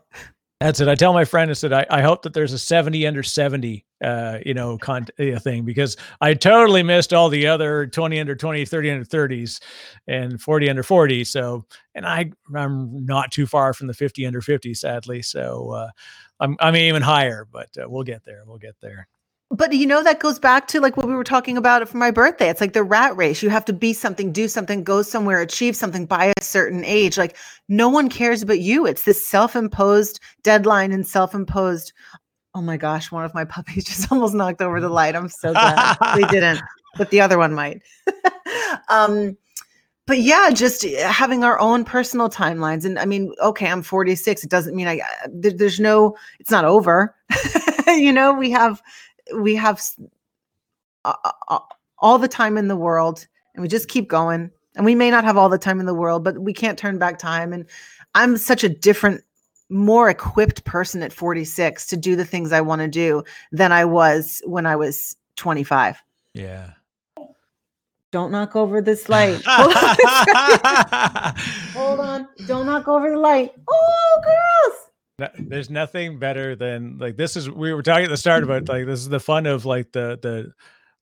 [0.61, 0.89] That's it.
[0.89, 3.85] I tell my friend i said i, I hope that there's a 70 under 70
[4.03, 8.35] uh you know con- uh, thing because i totally missed all the other 20 under
[8.35, 9.61] 20 30 under 30s
[10.07, 11.65] and 40 under 40 so
[11.95, 15.91] and i i'm not too far from the 50 under 50 sadly so uh
[16.41, 19.09] i'm i'm even higher but uh, we'll get there we'll get there
[19.51, 22.11] but you know that goes back to like what we were talking about for my
[22.11, 22.49] birthday.
[22.49, 23.43] It's like the rat race.
[23.43, 27.17] You have to be something do something go somewhere achieve something by a certain age.
[27.17, 27.37] Like
[27.69, 28.87] no one cares but you.
[28.87, 31.93] It's this self-imposed deadline and self-imposed
[32.57, 35.15] oh my gosh one of my puppies just almost knocked over the light.
[35.15, 36.61] I'm so glad they didn't
[36.97, 37.83] but the other one might.
[38.89, 39.37] Um
[40.07, 42.85] but yeah just uh, having our own personal timelines.
[42.85, 46.51] And i mean okay i'm 46 it doesn't mean i I- there, there's no it's
[46.51, 47.15] not over.
[47.87, 48.83] You know we have
[49.37, 49.83] we have
[51.99, 54.51] all the time in the world and we just keep going.
[54.77, 56.99] And we may not have all the time in the world but we can't turn
[56.99, 57.53] back time.
[57.53, 57.66] And
[58.14, 59.22] i'm such a different
[59.70, 63.85] more equipped person at 46 to do the things i want to do than i
[63.85, 66.01] was when i was 25
[66.35, 66.72] yeah.
[68.11, 69.41] Don't knock over this light.
[69.47, 69.75] Hold
[70.93, 71.35] on.
[71.72, 72.29] Hold on.
[72.47, 73.53] don't knock over the light.
[73.68, 74.84] Oh girls
[75.19, 78.69] No- there's nothing better than like this is we were talking at the start about
[78.69, 80.53] like this is the fun of like the the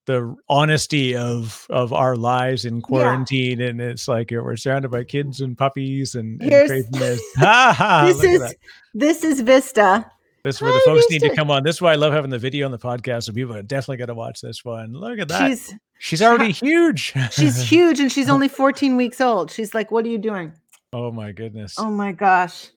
[0.04, 5.40] the honesty of of our lives in quarantine and it's like we're surrounded by kids
[5.40, 7.22] and puppies and, and craziness.
[7.36, 8.54] Ha, ha, this is
[8.92, 10.04] this is vista.
[10.44, 11.62] This is where the Hi, folks need to come on.
[11.62, 13.98] This is why i love having the video on the podcast so people are definitely
[13.98, 14.92] got to watch this one.
[14.92, 15.48] Look at that.
[15.48, 17.14] She's, she's already huge.
[17.30, 18.34] she's huge and she's oh.
[18.34, 19.50] only 14 weeks old.
[19.50, 20.52] She's like what are you doing?
[20.92, 21.76] Oh my goodness.
[21.78, 22.68] Oh my gosh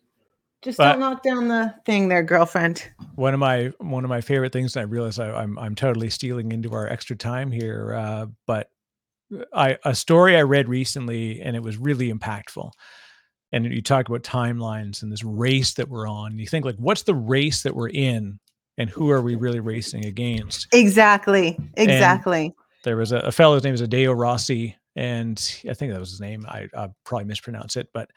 [0.66, 2.84] Just But- don't knock down the thing there, girlfriend.
[3.16, 6.09] one of my one of my favorite things and i realize I, i'm i'm totally
[6.09, 8.70] stealing into our extra time here uh, but
[9.53, 12.72] i a story i read recently and it was really impactful
[13.53, 17.03] and you talk about timelines and this race that we're on you think like what's
[17.03, 18.38] the race that we're in
[18.78, 21.57] and who are we really racing against Exactly.
[21.78, 22.53] Exactly.
[22.84, 25.38] there was a, a fellow, his name is Adeo Rossi, and
[25.70, 26.45] I think that was his name.
[26.49, 28.09] I, I probably mispronounce it, but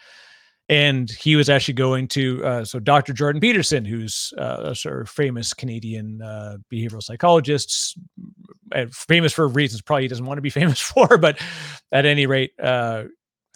[0.69, 3.13] and he was actually going to uh, so Dr.
[3.13, 7.99] Jordan Peterson, who's uh, a sort of famous Canadian uh, behavioral psychologist,
[8.75, 11.41] uh, famous for reasons probably he doesn't want to be famous for, but
[11.93, 13.05] at any rate, uh,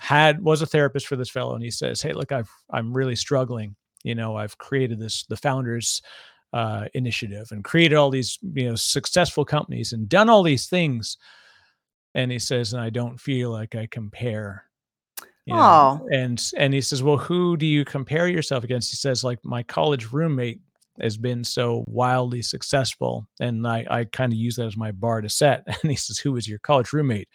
[0.00, 3.16] had was a therapist for this fellow, and he says, "Hey, look, I've I'm really
[3.16, 3.76] struggling.
[4.02, 6.02] You know, I've created this the founders."
[6.54, 11.16] Uh, initiative and created all these you know successful companies and done all these things
[12.14, 14.66] and he says and i don't feel like i compare
[15.46, 16.00] you know?
[16.02, 16.08] Oh.
[16.12, 19.62] and and he says well who do you compare yourself against he says like my
[19.64, 20.60] college roommate
[21.00, 25.20] has been so wildly successful and i i kind of use that as my bar
[25.20, 27.28] to set and he says who was your college roommate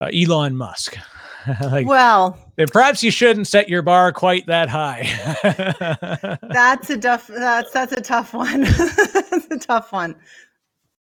[0.00, 0.96] uh, elon musk
[1.62, 2.38] like well,
[2.72, 5.02] perhaps you shouldn't set your bar quite that high
[6.50, 8.62] that's a tough that's that's a tough one.
[8.62, 10.16] that's a tough one.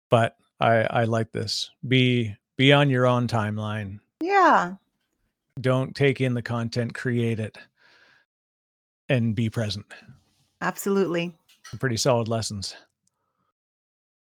[0.08, 4.74] but i i like this be be on your own timeline Yeah.
[5.60, 7.56] Don't take in the content create it
[9.08, 9.86] and be present.
[10.60, 11.34] Absolutely.
[11.78, 12.74] pretty solid lessons.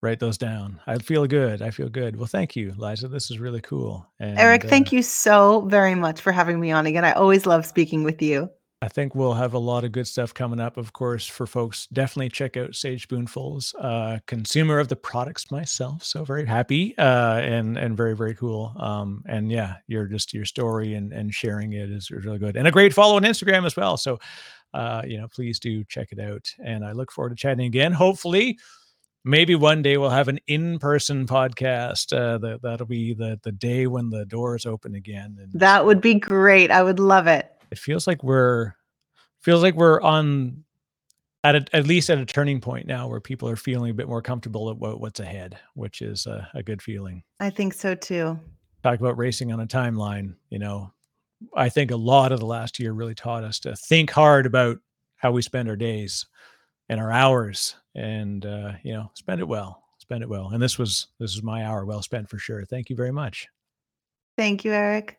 [0.01, 0.79] Write those down.
[0.87, 1.61] I feel good.
[1.61, 2.15] I feel good.
[2.15, 3.09] Well thank you liza.
[3.09, 4.07] This is really cool.
[4.19, 7.03] And, Eric, uh, thank you so very much for having me on again.
[7.03, 8.49] I always love speaking with you.
[8.81, 11.87] I think we'll have a lot of good stuff coming up of course for folks.
[11.87, 16.03] Definitely check out sage spoonfuls uh consumer of the products myself.
[16.03, 18.73] So very happy uh and and very very cool.
[18.79, 22.55] Um and yeah you're just your story and and sharing it is, is really good.
[22.55, 23.97] And a great follow on instagram as well.
[23.97, 24.19] So
[24.73, 26.47] uh you know please do check it out.
[26.63, 27.91] And i look forward to chatting again.
[27.91, 28.57] Hopefully
[29.25, 33.87] maybe one day we'll have an in-person podcast uh that, that'll be the the day
[33.87, 36.71] when the doors open again and That would be great.
[36.71, 37.51] I would love it.
[37.71, 38.73] It feels like we're
[39.41, 40.63] feels like we're on
[41.43, 44.09] at a, at least at a turning point now where people are feeling a bit
[44.09, 47.23] more comfortable about what's ahead which is a, a good feeling.
[47.39, 48.39] I think so too.
[48.83, 50.91] talk about racing on a timeline you know.
[51.55, 54.77] I think a lot of the last year really taught us to think hard about
[55.15, 56.25] how we spend our days
[56.89, 60.49] and our hours and uh, you know spend it well spend it well.
[60.49, 62.65] And this was this is my hour well spent for sure.
[62.65, 63.47] Thank you very much.
[64.37, 65.18] Thank you, Eric.